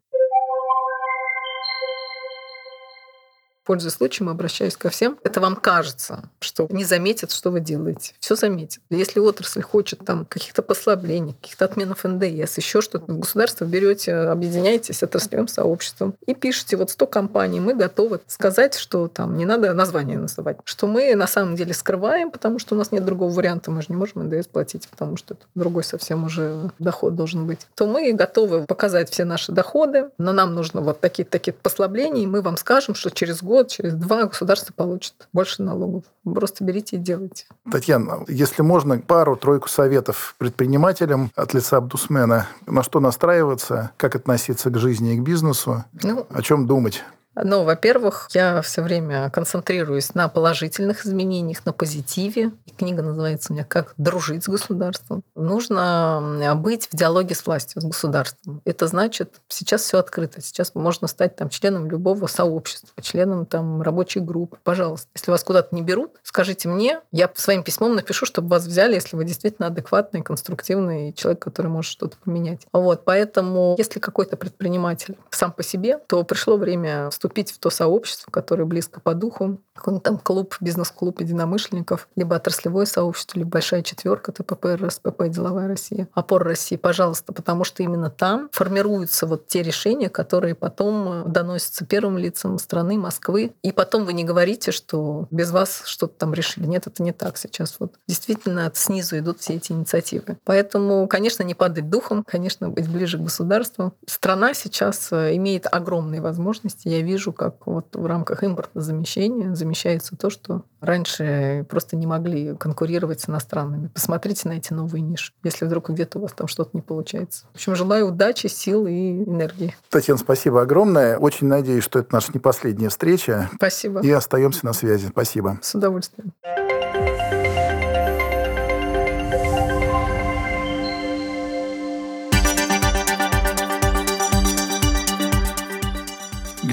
Пользуясь 3.65 3.95
случаем, 3.95 4.29
обращаюсь 4.29 4.77
ко 4.77 4.91
всем. 4.91 5.19
Это 5.25 5.41
вам 5.41 5.57
кажется, 5.57 6.25
что 6.41 6.67
не 6.71 6.85
заметят, 6.85 7.33
что 7.33 7.51
вы 7.51 7.61
делаете. 7.61 8.13
Все 8.21 8.37
заметят. 8.37 8.83
Если 8.91 9.21
отрасль 9.21 9.63
хочет 9.63 10.01
там 10.05 10.27
каких-то 10.27 10.63
послаблений, 10.63 11.35
каких-то 11.41 11.65
отменов 11.65 12.05
НДС, 12.05 12.59
еще 12.59 12.83
что-то, 12.83 13.11
государство 13.13 13.65
берете, 13.65 14.15
объединяетесь 14.15 15.03
отраслевым 15.03 15.49
сообществом 15.49 16.15
и 16.27 16.35
пишете 16.35 16.77
вот 16.77 16.91
100 16.91 17.07
компаний, 17.07 17.61
мы 17.61 17.75
готовы 17.75 18.21
сказать, 18.27 18.75
что 18.75 19.09
там 19.09 19.37
не 19.39 19.47
надо 19.47 19.73
название 19.73 20.19
называть, 20.19 20.59
что 20.65 20.87
мы 20.87 21.15
на 21.15 21.27
самом 21.27 21.57
деле 21.57 21.73
скрываем, 21.73 22.31
потому 22.31 22.59
что 22.59 22.75
у 22.75 22.79
нас 22.79 22.93
нет 22.93 23.05
другого 23.05 23.33
варианта, 23.33 23.71
мы 23.71 23.81
же 23.81 23.89
не 23.89 23.97
можем 23.97 24.29
НДС 24.29 24.47
платить, 24.47 24.89
потому 24.89 25.17
что 25.17 25.35
это 25.35 25.47
другой 25.55 25.85
совсем 25.85 26.25
уже 26.25 26.71
доход 26.79 27.17
должен 27.17 27.47
быть, 27.47 27.67
то 27.75 27.87
мы 27.87 28.13
готовы 28.13 28.65
показать 28.67 29.11
все 29.11 29.25
наши 29.25 29.53
доходы, 29.53 30.11
но 30.19 30.33
нам 30.33 30.55
нужно 30.55 30.83
вот 30.83 31.01
такие-такие 31.01 31.55
послабления, 31.55 32.25
и 32.25 32.27
мы 32.27 32.43
вам 32.43 32.59
скажем, 32.59 32.95
что 32.95 33.11
через 33.11 33.43
год 33.43 33.54
год, 33.55 33.69
через 33.69 33.95
два 33.95 34.25
государство 34.25 34.73
получит 34.73 35.29
больше 35.33 35.63
налогов. 35.63 36.03
Просто 36.25 36.65
берите 36.65 36.97
и 36.97 36.99
делайте. 36.99 37.47
Татьяна, 37.71 38.25
если 38.27 38.63
можно, 38.63 38.99
пару-тройку 38.99 39.69
советов 39.69 40.35
предпринимателям 40.39 41.31
от 41.37 41.55
лица 41.55 41.77
Абдусмена. 41.77 42.49
На 42.67 42.83
что 42.83 42.99
настраиваться, 42.99 43.93
как 43.97 44.17
относиться 44.17 44.71
к 44.71 44.79
жизни 44.79 45.15
и 45.15 45.19
к 45.19 45.23
бизнесу, 45.23 45.85
ну, 46.03 46.27
о 46.31 46.43
чем 46.43 46.67
думать? 46.67 47.05
Ну, 47.37 47.65
во-первых, 47.65 48.29
я 48.33 48.63
все 48.63 48.83
время 48.83 49.31
концентрируюсь 49.31 50.15
на 50.15 50.29
положительных 50.29 51.05
изменениях, 51.05 51.65
на 51.65 51.73
позитиве. 51.73 52.53
И 52.67 52.71
книга 52.71 53.03
называется 53.03 53.53
у 53.53 53.55
меня 53.55 53.65
«Как 53.65 53.95
дружить 53.97 54.45
с 54.45 54.49
государством». 54.49 55.23
Нужно 55.35 56.55
быть 56.57 56.89
в 56.91 56.97
диалоге 56.97 57.35
с 57.35 57.45
властью, 57.47 57.83
с 57.83 57.85
государством. 57.85 58.63
Это 58.65 58.87
значит, 58.87 59.41
сейчас 59.49 59.83
все 59.83 59.99
открыто. 59.99 60.41
Сейчас 60.41 60.75
можно 60.75 61.09
стать 61.09 61.37
там, 61.37 61.49
членом 61.49 61.91
любого 61.91 62.27
сообщества, 62.27 63.03
членом 63.03 63.47
там, 63.47 63.83
рабочей 63.83 64.21
группы. 64.21 64.59
Пожалуйста, 64.63 65.09
если 65.15 65.31
вас 65.31 65.43
куда-то 65.43 65.75
не 65.75 65.83
берут, 65.83 66.13
скажите 66.23 66.69
мне, 66.69 67.01
я 67.13 67.31
своим 67.35 67.63
письмом 67.63 67.95
напишу, 67.97 68.27
чтобы 68.27 68.49
вас 68.49 68.67
взяли, 68.67 68.95
если 68.95 69.17
вы 69.17 69.25
действительно 69.25 69.69
адекватный, 69.69 70.23
конструктивный 70.23 71.13
человек, 71.13 71.43
который 71.43 71.69
может 71.69 71.91
что-то 71.91 72.17
поменять. 72.25 72.67
Вот, 72.73 73.05
поэтому, 73.05 73.75
если 73.79 73.99
какой-то 73.99 74.37
предприниматель 74.37 75.17
сам 75.31 75.53
по 75.53 75.63
себе, 75.63 75.99
то 76.07 76.23
пришло 76.25 76.57
время 76.57 77.11
в 77.29 77.59
то 77.59 77.71
сообщество, 77.71 78.31
которое 78.31 78.65
близко 78.65 79.01
по 79.01 79.15
духу, 79.15 79.59
какой-нибудь 79.75 80.05
там 80.05 80.19
клуб, 80.19 80.57
бизнес-клуб 80.61 81.21
единомышленников, 81.21 82.09
либо 82.17 82.37
отраслевое 82.37 82.87
сообщество, 82.87 83.39
либо 83.39 83.51
большая 83.51 83.83
четверка 83.83 84.33
ТПП, 84.33 84.67
РСПП, 84.77 85.29
Деловая 85.29 85.69
Россия, 85.69 86.09
опор 86.15 86.45
России, 86.45 86.77
пожалуйста, 86.77 87.33
потому 87.33 87.65
что 87.65 87.83
именно 87.83 88.11
там 88.11 88.49
формируются 88.53 89.27
вот 89.27 89.47
те 89.47 89.63
решения, 89.63 90.09
которые 90.09 90.55
потом 90.55 91.31
доносятся 91.31 91.85
первым 91.87 92.19
лицам 92.19 92.59
страны, 92.59 92.99
Москвы. 92.99 93.55
И 93.63 93.73
потом 93.73 94.05
вы 94.05 94.13
не 94.13 94.25
говорите, 94.25 94.73
что 94.73 95.27
без 95.31 95.51
вас 95.51 95.83
что-то 95.87 96.15
там 96.19 96.35
решили. 96.35 96.67
Нет, 96.67 96.87
это 96.87 97.03
не 97.03 97.13
так 97.13 97.37
сейчас. 97.37 97.77
Вот 97.79 97.95
действительно 98.07 98.71
снизу 98.75 99.19
идут 99.19 99.41
все 99.41 99.55
эти 99.55 99.73
инициативы. 99.73 100.39
Поэтому, 100.45 101.07
конечно, 101.09 101.43
не 101.43 101.55
падать 101.55 101.91
духом, 101.91 102.25
конечно, 102.27 102.69
быть 102.69 102.89
ближе 102.89 103.19
к 103.19 103.23
государству. 103.23 103.95
Страна 104.07 104.55
сейчас 104.55 105.09
э, 105.13 105.37
имеет 105.37 105.67
огромные 105.71 106.21
возможности. 106.21 106.89
Я 106.89 107.01
вижу 107.01 107.14
вижу, 107.15 107.33
как 107.33 107.67
вот 107.67 107.95
в 107.95 108.07
рамках 108.07 108.43
импортозамещения 108.43 109.55
замещается 109.55 110.17
то, 110.17 110.31
что 110.31 110.63
раньше 110.81 111.65
просто 111.71 111.97
не 111.97 112.07
могли 112.07 112.57
конкурировать 112.57 113.21
с 113.21 113.29
иностранными. 113.29 113.89
Посмотрите 113.89 114.49
на 114.49 114.55
эти 114.55 114.73
новые 114.73 115.01
ниши, 115.01 115.33
если 115.45 115.65
вдруг 115.65 115.91
где-то 115.91 116.19
у 116.19 116.23
вас 116.23 116.33
там 116.33 116.49
что-то 116.49 116.71
не 116.73 116.83
получается. 116.83 117.47
В 117.53 117.55
общем, 117.57 117.77
желаю 117.77 118.09
удачи, 118.09 118.49
сил 118.49 118.87
и 118.87 119.25
энергии. 119.25 119.75
Татьяна, 119.91 120.19
спасибо 120.19 120.63
огромное. 120.63 121.17
Очень 121.17 121.47
надеюсь, 121.47 121.85
что 121.85 122.01
это 122.01 122.13
наша 122.13 122.33
не 122.35 122.41
последняя 122.41 122.89
встреча. 122.89 123.49
Спасибо. 123.55 124.01
И 124.01 124.11
остаемся 124.11 124.67
на 124.67 124.73
связи. 124.73 125.07
Спасибо. 125.09 125.59
С 125.63 125.75
удовольствием. 125.75 126.33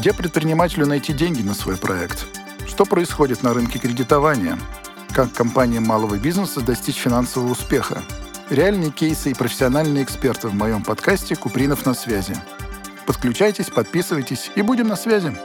Где 0.02 0.14
предпринимателю 0.14 0.88
найти 0.88 1.14
деньги 1.14 1.44
на 1.44 1.54
свой 1.54 1.78
проект? 1.78 2.26
Что 2.66 2.86
происходит 2.86 3.44
на 3.44 3.54
рынке 3.54 3.78
кредитования? 3.78 4.58
Как 5.14 5.32
компаниям 5.32 5.84
малого 5.84 6.18
бизнеса 6.18 6.62
достичь 6.62 6.96
финансового 6.96 7.52
успеха? 7.52 8.02
Реальные 8.50 8.90
кейсы 8.90 9.30
и 9.30 9.36
профессиональные 9.36 10.04
эксперты 10.04 10.48
в 10.48 10.56
моем 10.56 10.84
подкасте 10.84 11.36
«Купринов 11.36 11.86
на 11.86 11.94
связи». 11.94 12.36
Подключайтесь, 13.06 13.70
подписывайтесь 13.70 14.50
и 14.56 14.64
будем 14.64 14.88
на 14.88 14.96
связи. 14.96 15.38